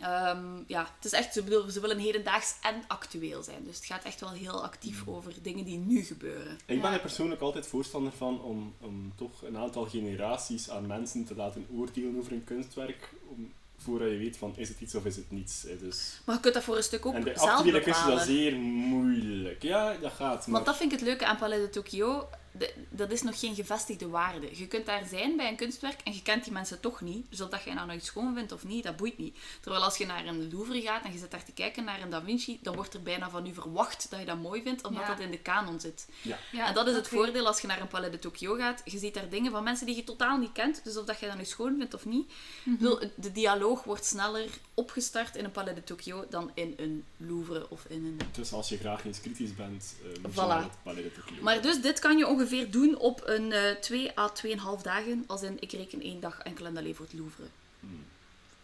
[0.00, 3.64] Ehm, ja, het is echt, ze, bedoel, ze willen hedendaags en actueel zijn.
[3.64, 6.58] Dus het gaat echt wel heel actief over dingen die nu gebeuren.
[6.66, 11.24] Ik ben er persoonlijk altijd voorstander van om, om toch een aantal generaties aan mensen
[11.24, 15.04] te laten oordelen over een kunstwerk, om, voordat je weet van is het iets of
[15.04, 15.62] is het niets.
[15.62, 15.78] hè.
[15.78, 18.06] Dus, Maar je kunt dat voor een stuk ook en de zelf actuele kunst is
[18.06, 18.34] dat bepalen.
[18.34, 19.62] zeer moeilijk.
[19.62, 20.46] Ja, dat gaat.
[20.46, 22.28] Maar Want dat vind ik het leuke aan Palais de Tokyo.
[22.58, 24.48] De- dat is nog geen gevestigde waarde.
[24.58, 27.26] Je kunt daar zijn bij een kunstwerk en je kent die mensen toch niet.
[27.30, 29.36] Dus of dat je nou nog iets schoon vindt of niet, dat boeit niet.
[29.60, 32.10] Terwijl als je naar een Louvre gaat en je zit daar te kijken naar een
[32.10, 35.02] Da Vinci, dan wordt er bijna van u verwacht dat je dat mooi vindt, omdat
[35.02, 35.08] Ja.
[35.08, 36.06] dat in de kanon zit.
[36.22, 36.38] ja.
[36.52, 38.82] Ja, en dat is het voordeel als je naar een Palais de Tokyo gaat.
[38.84, 40.84] Je ziet daar dingen van mensen die je totaal niet kent.
[40.84, 42.32] Dus of dat je dat nu schoon vindt of niet.
[42.64, 42.94] Mhm.
[43.14, 47.84] De dialoog wordt sneller opgestart in een Palais de Tokyo dan in een Louvre of
[47.88, 50.46] in een Dus als je graag eens kritisch bent, eh moet je Voilà.
[50.46, 51.42] naar het Palais de Tokyo.
[51.42, 54.30] Maar dus, dit kan je ongeveer doen op een eh 2 à
[54.78, 55.24] 2,5 dagen.
[55.26, 57.44] Als in, ik reken één dag enkel en alleen voor het Louvre.
[57.80, 58.04] Hmm.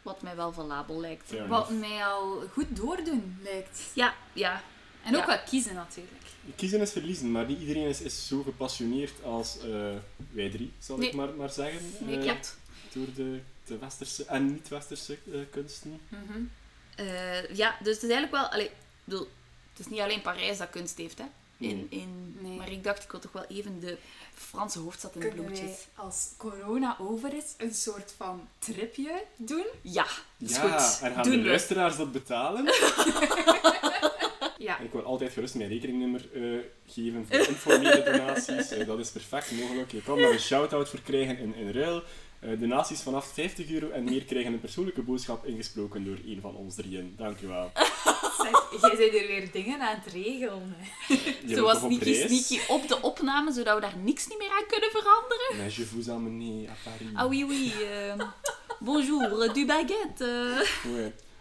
[0.03, 1.29] Wat mij wel valabel lijkt.
[1.29, 3.81] Fair Wat mij al goed doordoen lijkt.
[3.95, 4.63] Ja, ja.
[5.05, 5.27] En ook Ja.
[5.27, 6.23] wat kiezen natuurlijk.
[6.57, 9.95] Kiezen is verliezen, maar niet iedereen is, is zo gepassioneerd als eh,
[10.31, 11.81] wij drie, zal ik maar, maar zeggen.
[12.01, 12.57] Nee, eh, klopt.
[12.93, 16.01] door de, de westerse en niet-westerse eh, kunsten.
[16.09, 16.41] Mhm.
[16.97, 18.45] Eh, ja, dus het is eigenlijk wel...
[18.47, 18.73] Allee, ik
[19.05, 19.29] bedoel,
[19.71, 21.25] het is niet alleen Parijs dat kunst heeft, hè.
[21.63, 22.01] In, Nee.
[22.01, 22.57] in, Nee.
[22.57, 23.97] Maar ik dacht, ik wil toch wel even de
[24.35, 25.87] Franse hoofdstad in de bloemetjes.
[25.95, 29.65] als corona over is, een soort van tripje doen?
[29.83, 30.07] Ja,
[30.39, 31.01] dat is ja, goed.
[31.09, 31.49] en gaan Doen de we.
[31.49, 32.65] luisteraars dat betalen?
[34.59, 34.79] Ja.
[34.79, 38.71] Ik wil altijd gerust mijn rekeningnummer eh, geven voor informele donaties.
[38.71, 39.93] Eh, dat is perfect mogelijk.
[39.93, 42.03] Je kan daar een shout-out voor krijgen in, in ruil.
[42.43, 46.57] Eh, donaties vanaf 50 euro en meer krijgen een persoonlijke boodschap ingesproken door een van
[46.57, 47.15] ons drieën.
[47.17, 47.71] Dank u wel.
[47.75, 50.77] Zeg, jij bent er weer dingen aan het regelen.
[51.47, 55.57] Zoals sneaky sneaky op de opname, zodat we daar niks niet meer aan kunnen veranderen.
[55.57, 57.09] Mais je vous emmène à Paris.
[57.15, 57.73] Ah oui, oui.
[57.83, 58.27] euh,
[58.81, 60.65] bonjour, du baguette.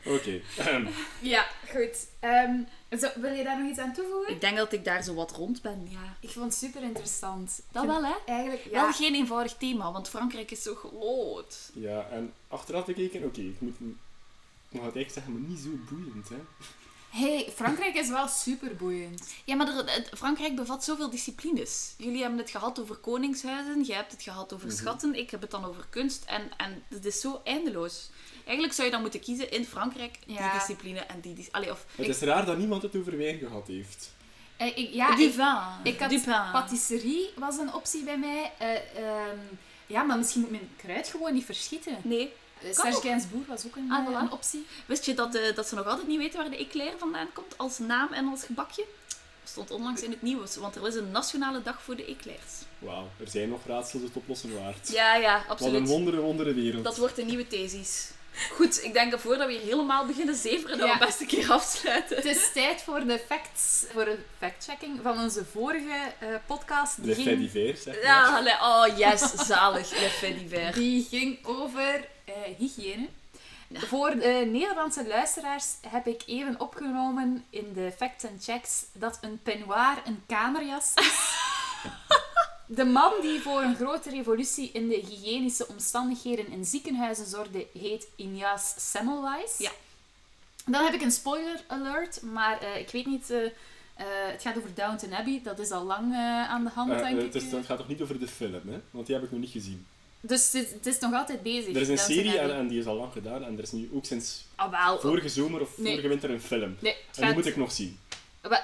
[0.05, 0.41] Oké.
[0.57, 0.87] ehm,
[1.19, 2.07] Ja, goed.
[2.19, 2.61] Ehm,
[2.99, 4.33] zo, wil je daar nog iets aan toevoegen?
[4.33, 6.15] Ik denk dat ik daar zo wat rond ben, ja.
[6.19, 7.61] Ik vond het super interessant.
[7.71, 8.13] Dat wel, hè?
[8.25, 8.91] Eigenlijk, Wel ja.
[8.91, 11.69] geen eenvoudig thema, want Frankrijk is zo groot.
[11.73, 13.73] ja, en achteraf bekeken, oké, ik moet...
[14.69, 16.35] Ik mag het eigenlijk zeggen, maar niet zo boeiend, hè.
[17.09, 19.27] Hey, Frankrijk is wel super boeiend.
[19.45, 21.93] Ja, maar er- het- Frankrijk bevat zoveel disciplines.
[21.97, 24.75] Jullie hebben het gehad over koningshuizen, jij hebt het gehad over Mhm.
[24.75, 26.23] schatten, ik heb het dan over kunst.
[26.25, 28.09] En, en het is zo eindeloos.
[28.45, 31.33] Eigenlijk zou je dan moeten kiezen in Frankrijk die discipline en die...
[31.33, 31.85] dis- Allee, of...
[31.95, 34.13] Het is raar dat niemand het over wijn gehad heeft.
[34.57, 35.55] Eh, ik, ja, du ik, vin.
[35.93, 36.21] ik had du
[36.51, 38.51] patisserie was een optie bij mij.
[38.57, 39.37] Eh, ehm,
[39.87, 41.97] ja, maar misschien moet mijn kruid gewoon niet verschieten.
[42.03, 42.33] Nee.
[42.63, 43.01] Uh, Serge.
[43.01, 44.21] Gainsbourg was ook een, Ah, eh, voilà.
[44.21, 44.65] een optie.
[44.85, 47.57] Wist je dat, eh, dat ze nog altijd niet weten waar de eclair vandaan komt
[47.57, 48.85] als naam en als gebakje?
[49.43, 52.51] Stond onlangs in het nieuws, want er was een nationale dag voor de eclairs.
[52.79, 54.91] Wauw, er zijn nog raadsels het oplossen waard.
[54.91, 55.87] Ja, ja, Wat een absoluut.
[55.87, 56.83] wondere, wondere wereld.
[56.83, 58.09] Dat wordt een nieuwe thesis.
[58.51, 60.97] Goed, ik denk dat voordat we hier helemaal beginnen zeveren, dat Ja.
[60.99, 62.15] we best een keer afsluiten.
[62.15, 67.03] Het is tijd voor de facts, voor een factchecking van onze vorige eh, podcast.
[67.03, 68.03] Die De ging, zeg maar.
[68.03, 70.75] Ja, allee, oh yes, zalig, le fait divers.
[70.75, 73.07] die ging over eh, hygiëne.
[73.73, 79.39] Voor de Nederlandse luisteraars heb ik even opgenomen in de facts en checks dat een
[79.43, 81.29] peignoir een kamerjas is.
[82.75, 88.07] De man die voor een grote revolutie in de hygiënische omstandigheden in ziekenhuizen zorgde, heet
[88.15, 89.57] Ignaz Semmelweis.
[89.57, 89.71] Ja.
[90.65, 93.29] Dan heb ik een spoiler alert, maar eh, ik weet niet...
[93.29, 93.51] eh, eh,
[94.31, 97.33] het gaat over Downton Abbey, dat is al lang eh, aan de hand, denk ik.
[97.33, 98.79] het, is, het gaat toch niet over de film, hè?
[98.91, 99.85] Want die heb ik nog niet gezien.
[100.21, 101.75] Dus het is, het is nog altijd bezig.
[101.75, 103.43] Er is een Downton serie en, die is al lang gedaan.
[103.43, 104.99] En er is nu ook sinds Ah, wel.
[104.99, 105.87] vorige zomer of Nee.
[105.89, 106.75] vorige winter een film.
[106.79, 107.99] Nee, En die moet ik nog zien.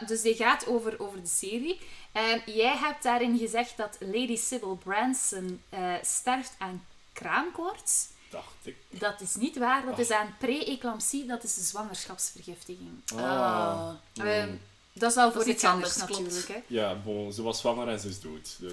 [0.05, 1.79] Dus die gaat over, over de serie.
[2.11, 8.07] En jij hebt daarin gezegd dat Lady Sybil Branson eh, sterft aan kraamkoorts.
[8.29, 8.75] Dacht ik.
[8.89, 9.99] Dat is niet waar, dat Ach.
[9.99, 13.01] is aan pre-eclampsie, dat is zwangerschapsvergiftiging.
[13.15, 13.89] Ah.
[14.13, 14.55] Ehm,
[14.99, 16.47] dat is wel voor iets anders, natuurlijk.
[16.47, 16.61] Hè.
[16.67, 18.55] Ja, bon, ze was zwanger en ze is dood.
[18.59, 18.71] Dus.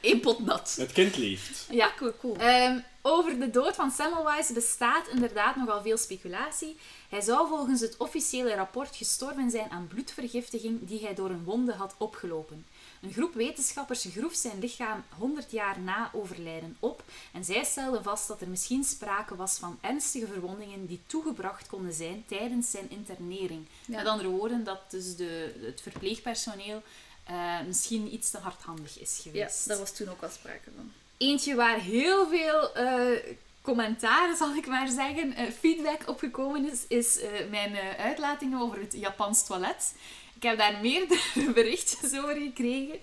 [0.00, 0.74] Eén pot nat.
[0.78, 1.66] Het kind leeft.
[1.70, 2.36] Ja, cool, cool.
[2.36, 6.76] Ehm, over de dood van Semmelweis bestaat inderdaad nogal veel speculatie.
[7.08, 11.72] Hij zou volgens het officiële rapport gestorven zijn aan bloedvergiftiging die hij door een wonde
[11.72, 12.66] had opgelopen.
[13.00, 18.28] Een groep wetenschappers groef zijn lichaam 100 jaar na overlijden op en zij stelden vast
[18.28, 23.66] dat er misschien sprake was van ernstige verwondingen die toegebracht konden zijn tijdens zijn internering.
[23.84, 23.96] Ja.
[23.96, 26.82] Met andere woorden, dat dus de, het verpleegpersoneel
[27.24, 29.68] eh, misschien iets te hardhandig is Ja, geweest.
[29.68, 30.92] daar was toen ook wel sprake van.
[31.16, 36.84] Eentje waar heel veel eh, commentaar, zal ik maar zeggen, eh, feedback op gekomen is,
[36.88, 37.18] is
[37.50, 39.92] mijn uitlatingen over het Japans toilet.
[40.40, 42.98] Ik heb daar meerdere berichtjes over gekregen.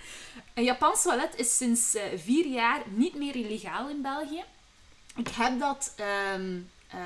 [0.53, 4.43] Een Japans toilet is sinds eh, vier jaar niet meer illegaal in België.
[5.15, 6.57] Ik heb dat ehm,
[6.87, 6.99] eh,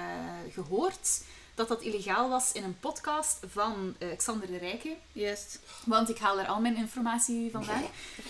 [0.53, 1.23] gehoord,
[1.55, 4.95] dat dat illegaal was in een podcast van eh, Xander de Rijke.
[5.11, 5.59] Juist.
[5.86, 7.84] Want ik haal er al mijn informatie vandaan.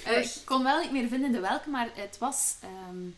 [0.06, 3.12] Ik kon wel niet meer vinden de welke, maar het was ehm, eh,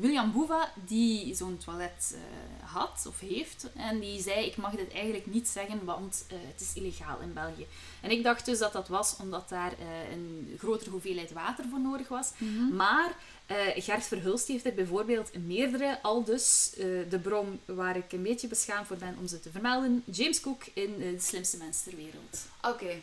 [0.00, 3.66] William Boeva die zo'n toilet eh, had of heeft.
[3.74, 7.32] En die zei, ik mag dit eigenlijk niet zeggen, want eh, het is illegaal in
[7.32, 7.66] België.
[8.00, 11.80] En ik dacht dus dat dat was omdat daar eh, een grotere hoeveelheid water voor
[11.80, 12.30] nodig was.
[12.72, 13.14] Maar
[13.46, 18.22] eh, Gert Verhulst heeft er bijvoorbeeld meerdere, al dus eh, de bron waar ik een
[18.22, 20.02] beetje beschaamd voor ben om ze te vermelden.
[20.04, 22.46] James Cook in eh, De Slimste Mens ter Wereld.
[22.62, 23.00] Oké.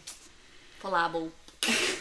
[0.77, 1.31] Valabel.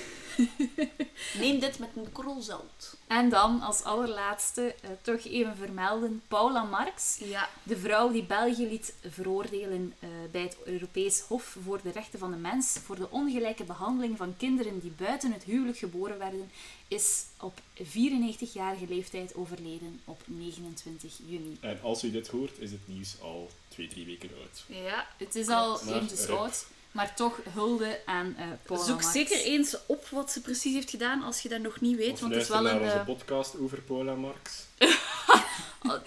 [1.39, 2.97] Neem dit met een korrel zout.
[3.07, 7.49] En dan als allerlaatste eh, toch even vermelden Paula Marx, Ja.
[7.63, 12.31] de vrouw die België liet veroordelen eh, bij het Europees Hof voor de Rechten van
[12.31, 16.51] de Mens voor de ongelijke behandeling van kinderen die buiten het huwelijk geboren werden,
[16.89, 21.57] is op 94-jarige leeftijd overleden op 29 juni.
[21.61, 24.65] En als u dit hoort, is het nieuws al twee, drie weken oud.
[24.85, 25.07] ja.
[25.19, 29.13] Het is al eventjes eh, oud, maar toch hulde aan eh Paula Zoek Marx.
[29.13, 32.13] zeker eens op wat ze precies heeft gedaan als je dat nog niet weet.
[32.13, 32.83] Of want het is wel naar een.
[32.83, 34.65] onze eh, podcast over Paula Marx.
[34.79, 34.89] eh,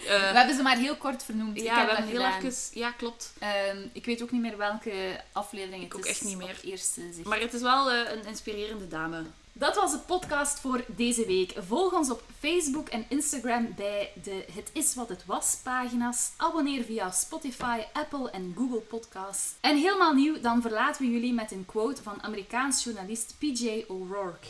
[0.05, 1.57] We hebben ze maar heel kort vernoemd.
[1.57, 2.45] ik ja, heb we dat hebben heel gedaan.
[2.51, 2.79] even.
[2.79, 3.33] Ja, klopt.
[3.39, 6.11] Ehm, ik weet ook niet meer welke aflevering het Ik ook is.
[6.11, 6.59] echt niet meer.
[6.63, 7.01] eerste.
[7.23, 9.23] Maar het is wel eh, een inspirerende dame.
[9.53, 11.53] Dat was de podcast voor deze week.
[11.67, 16.31] Volg ons op Facebook en Instagram bij de Het is wat het was pagina's.
[16.37, 19.53] Abonneer via Spotify, Apple en Google Podcasts.
[19.61, 24.47] En helemaal nieuw, dan verlaten we jullie met een quote van Amerikaans journalist PJ O'Rourke.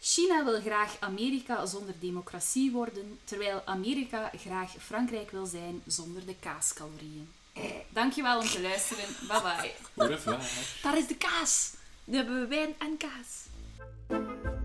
[0.00, 6.34] China wil graag Amerika zonder democratie worden, terwijl Amerika graag Frankrijk wil zijn zonder de
[6.40, 7.28] kaascalorieën.
[7.88, 9.04] Dankjewel om te luisteren.
[9.28, 9.72] Bye bye.
[10.82, 11.74] Daar is de kaas.
[12.04, 13.41] Nu hebben we wijn en kaas.
[14.12, 14.61] Thank you.